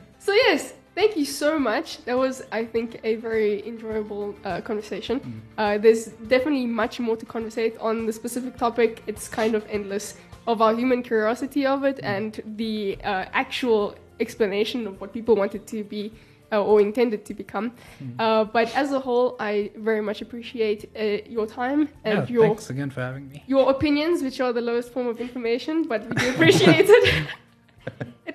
so 0.19 0.33
yes, 0.33 0.73
thank 0.95 1.17
you 1.17 1.25
so 1.25 1.59
much. 1.59 2.03
That 2.05 2.17
was, 2.17 2.43
I 2.51 2.65
think, 2.65 2.99
a 3.03 3.15
very 3.15 3.65
enjoyable 3.67 4.35
uh, 4.43 4.61
conversation. 4.61 5.41
Uh, 5.57 5.77
there's 5.77 6.07
definitely 6.27 6.65
much 6.65 6.99
more 6.99 7.15
to 7.17 7.25
conversate 7.25 7.77
on 7.79 8.05
the 8.05 8.13
specific 8.13 8.57
topic. 8.57 9.03
It's 9.07 9.27
kind 9.27 9.55
of 9.55 9.65
endless 9.69 10.15
of 10.47 10.61
our 10.61 10.75
human 10.75 11.03
curiosity 11.03 11.65
of 11.65 11.83
it 11.83 11.99
and 12.03 12.41
the 12.57 12.97
uh, 13.03 13.25
actual 13.33 13.95
explanation 14.19 14.87
of 14.87 14.99
what 14.99 15.13
people 15.13 15.35
wanted 15.35 15.65
to 15.67 15.83
be 15.83 16.11
uh, 16.51 16.63
or 16.63 16.79
intended 16.81 17.25
to 17.25 17.33
become. 17.33 17.71
Uh, 18.19 18.43
but 18.43 18.73
as 18.75 18.91
a 18.91 18.99
whole, 18.99 19.35
I 19.39 19.71
very 19.75 20.01
much 20.01 20.21
appreciate 20.21 20.89
uh, 20.95 21.27
your 21.27 21.47
time 21.47 21.89
and 22.03 22.19
yeah, 22.29 22.33
your 22.33 22.47
thanks 22.47 22.69
again 22.69 22.89
for 22.89 23.01
having 23.01 23.29
me. 23.29 23.43
your 23.47 23.69
opinions, 23.69 24.21
which 24.21 24.39
are 24.39 24.53
the 24.53 24.61
lowest 24.61 24.91
form 24.93 25.07
of 25.07 25.19
information, 25.19 25.87
but 25.87 26.07
we 26.07 26.15
do 26.15 26.29
appreciate 26.29 26.85
it. 26.87 27.27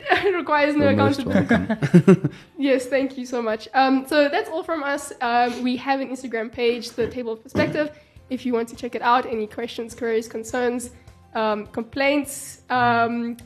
it. 0.01 0.25
It 0.25 0.35
requires 0.35 0.75
no 0.77 0.85
You're 0.85 0.95
accountability. 0.95 2.29
Yes, 2.59 2.87
thank 2.87 3.17
you 3.17 3.27
so 3.27 3.41
much. 3.41 3.69
Um, 3.75 4.07
so 4.07 4.29
that's 4.29 4.51
all 4.51 4.63
from 4.63 4.83
us. 4.83 5.13
Um, 5.21 5.63
we 5.63 5.77
have 5.77 6.01
an 6.01 6.09
Instagram 6.11 6.51
page, 6.51 6.91
the 6.91 7.09
Table 7.09 7.33
of 7.33 7.43
Perspective. 7.43 7.91
If 8.31 8.45
you 8.45 8.53
want 8.53 8.69
to 8.69 8.77
check 8.77 8.95
it 8.95 9.03
out, 9.03 9.27
any 9.27 9.47
questions, 9.47 9.95
queries, 9.95 10.29
concerns, 10.29 10.91
um, 11.35 11.67
complaints, 11.69 12.63
um, 12.69 13.37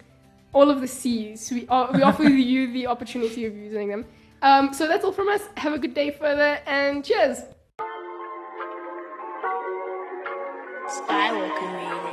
all 0.53 0.71
of 0.71 0.81
the 0.81 0.89
C's, 0.89 1.51
we, 1.51 1.61
we 1.61 2.03
offer 2.03 2.25
you 2.29 2.73
the 2.73 2.87
opportunity 2.87 3.45
of 3.45 3.57
using 3.57 3.89
them. 3.89 4.05
Um, 4.43 4.75
so 4.75 4.89
that's 4.89 5.05
all 5.05 5.13
from 5.13 5.29
us. 5.29 5.43
Have 5.57 5.73
a 5.73 5.79
good 5.79 5.95
day 5.95 6.11
further, 6.11 6.59
and 6.67 7.05
cheers. 7.05 7.39
Skywalker 10.89 11.73
made 11.73 12.12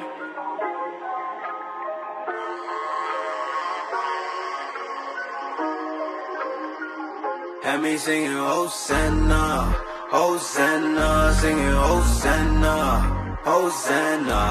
me 7.82 7.98
singing 7.98 8.32
Hosanna, 8.32 9.76
Hosanna, 10.12 11.34
singing 11.40 11.72
Hosanna, 11.72 13.38
Hosanna, 13.44 14.42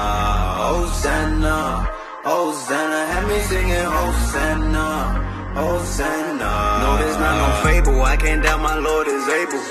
Hosanna, 0.63 1.87
Hosanna. 2.23 2.99
Had 3.11 3.27
me 3.27 3.39
singing 3.41 3.85
Hosanna, 3.97 4.87
Hosanna. 5.53 6.51
No, 6.81 6.97
this 6.97 7.17
not 7.17 7.35
no 7.43 7.69
fable. 7.69 8.01
I 8.01 8.15
can't 8.17 8.41
doubt 8.41 8.61
my 8.61 8.77
Lord 8.77 9.07
is 9.07 9.27
able. 9.27 9.61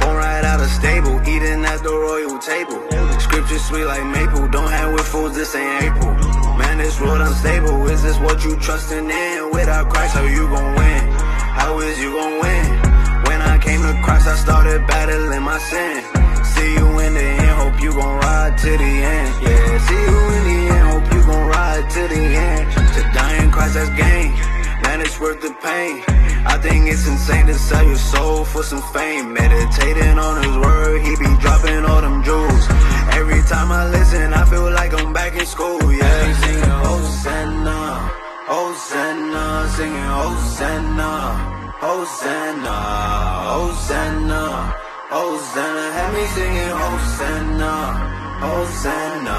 Born 0.00 0.16
right 0.16 0.44
out 0.44 0.60
of 0.60 0.68
stable, 0.68 1.20
eating 1.22 1.64
at 1.64 1.82
the 1.82 1.92
royal 1.92 2.38
table. 2.38 2.80
Scripture 3.20 3.58
sweet 3.58 3.84
like 3.84 4.04
maple. 4.06 4.48
Don't 4.48 4.70
hang 4.70 4.92
with 4.92 5.06
fools, 5.06 5.34
this 5.34 5.54
ain't 5.54 5.82
April. 5.82 6.14
Man, 6.56 6.78
this 6.78 7.00
road 7.00 7.20
unstable. 7.20 7.86
Is 7.88 8.02
this 8.02 8.18
what 8.18 8.44
you 8.44 8.56
trusting 8.56 9.10
in? 9.10 9.50
Without 9.52 9.88
Christ, 9.90 10.14
how 10.14 10.24
you 10.24 10.46
gon' 10.48 10.74
win? 10.76 11.00
How 11.58 11.80
is 11.80 11.98
you 12.00 12.12
gon' 12.12 12.40
win? 12.40 12.87
Christ, 14.08 14.26
I 14.26 14.36
started 14.36 14.86
battling 14.86 15.42
my 15.42 15.58
sin. 15.58 15.96
See 16.52 16.70
you 16.80 16.88
in 17.04 17.12
the 17.12 17.28
end, 17.44 17.56
hope 17.60 17.78
you 17.82 17.92
gon' 17.92 18.16
ride 18.24 18.56
to 18.56 18.70
the 18.84 18.92
end. 19.16 19.30
Yeah, 19.44 19.68
see 19.86 20.02
you 20.10 20.20
in 20.36 20.44
the 20.50 20.60
end, 20.76 20.86
hope 20.92 21.08
you 21.12 21.22
gon' 21.28 21.46
ride 21.46 21.86
to 21.96 22.02
the 22.14 22.24
end. 22.48 22.64
To 22.94 23.00
die 23.12 23.36
in 23.42 23.50
Christ, 23.50 23.74
that's 23.74 23.92
gain. 24.00 24.32
Man, 24.82 25.02
it's 25.02 25.20
worth 25.20 25.42
the 25.42 25.52
pain. 25.60 26.02
I 26.52 26.56
think 26.56 26.88
it's 26.88 27.06
insane 27.06 27.46
to 27.48 27.54
sell 27.54 27.84
your 27.84 28.02
soul 28.12 28.46
for 28.46 28.62
some 28.62 28.80
fame. 28.94 29.34
Meditating 29.34 30.18
on 30.18 30.34
his 30.42 30.56
word, 30.56 31.02
he 31.02 31.12
be 31.24 31.30
dropping 31.44 31.84
all 31.84 32.00
them 32.00 32.24
jewels. 32.24 32.64
Every 33.20 33.42
time 33.42 33.70
I 33.70 33.90
listen, 33.90 34.32
I 34.32 34.44
feel 34.46 34.70
like 34.72 34.94
I'm 34.98 35.12
back 35.12 35.34
in 35.34 35.44
school. 35.44 35.92
Yeah, 35.92 36.34
singing 36.40 36.76
Hosanna, 36.86 37.78
Hosanna, 38.48 39.68
singing 39.76 40.10
Hosanna. 40.16 41.57
Hosanna, 41.80 42.74
Hosanna, 43.54 44.74
Hosanna. 45.14 45.84
Have 45.94 46.12
me 46.12 46.24
singing 46.34 46.72
Hosanna, 46.74 47.74
Hosanna. 48.42 49.38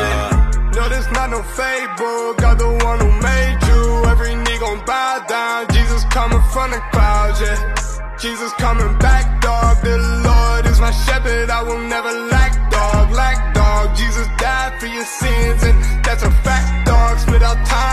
Yeah, 0.00 0.50
no, 0.72 0.88
this 0.88 1.04
not 1.12 1.28
no 1.28 1.42
fable. 1.42 2.32
God 2.40 2.56
the 2.58 2.70
one 2.88 2.98
who 3.04 3.10
made 3.20 3.58
you. 3.68 4.08
Every 4.08 4.36
knee 4.36 4.58
gon' 4.58 4.82
bow 4.86 5.22
down. 5.28 5.68
Jesus 5.68 6.02
coming 6.04 6.40
from 6.48 6.70
the 6.70 6.80
clouds, 6.92 7.42
yeah. 7.42 8.16
Jesus 8.16 8.52
coming 8.54 8.96
back, 8.98 9.42
dog. 9.42 9.82
The 9.82 9.98
Lord 10.24 10.64
is 10.64 10.80
my 10.80 10.92
shepherd. 10.92 11.50
I 11.50 11.62
will 11.62 11.84
never 11.86 12.12
lack, 12.32 12.52
dog. 12.70 13.10
Lack, 13.12 13.54
dog. 13.54 13.94
Jesus 13.94 14.26
died 14.38 14.80
for 14.80 14.86
your 14.86 15.04
sins, 15.04 15.62
and 15.64 15.76
that's 16.04 16.22
a 16.22 16.30
fact, 16.40 16.86
dog. 16.86 17.18
Split 17.18 17.42
out 17.42 17.60
time 17.66 17.89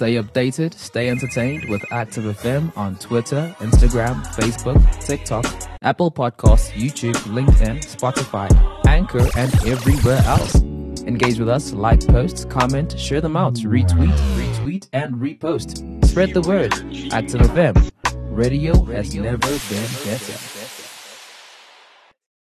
Stay 0.00 0.14
updated, 0.14 0.72
stay 0.72 1.10
entertained 1.10 1.68
with 1.68 1.84
Active 1.92 2.24
FM 2.24 2.74
on 2.74 2.96
Twitter, 2.96 3.54
Instagram, 3.58 4.24
Facebook, 4.28 4.80
TikTok, 5.04 5.44
Apple 5.82 6.10
Podcasts, 6.10 6.70
YouTube, 6.70 7.16
LinkedIn, 7.24 7.84
Spotify, 7.84 8.48
Anchor, 8.86 9.28
and 9.36 9.54
everywhere 9.66 10.22
else. 10.24 10.54
Engage 11.02 11.38
with 11.38 11.50
us, 11.50 11.74
like 11.74 12.00
posts, 12.06 12.46
comment, 12.46 12.98
share 12.98 13.20
them 13.20 13.36
out, 13.36 13.56
retweet, 13.56 14.16
retweet, 14.38 14.88
and 14.94 15.16
repost. 15.16 15.84
Spread 16.06 16.32
the 16.32 16.40
word. 16.48 16.72
Active 17.12 17.42
FM. 17.42 17.90
Radio 18.34 18.82
has 18.84 19.14
never 19.14 19.36
been 19.36 19.90
better. 20.06 20.49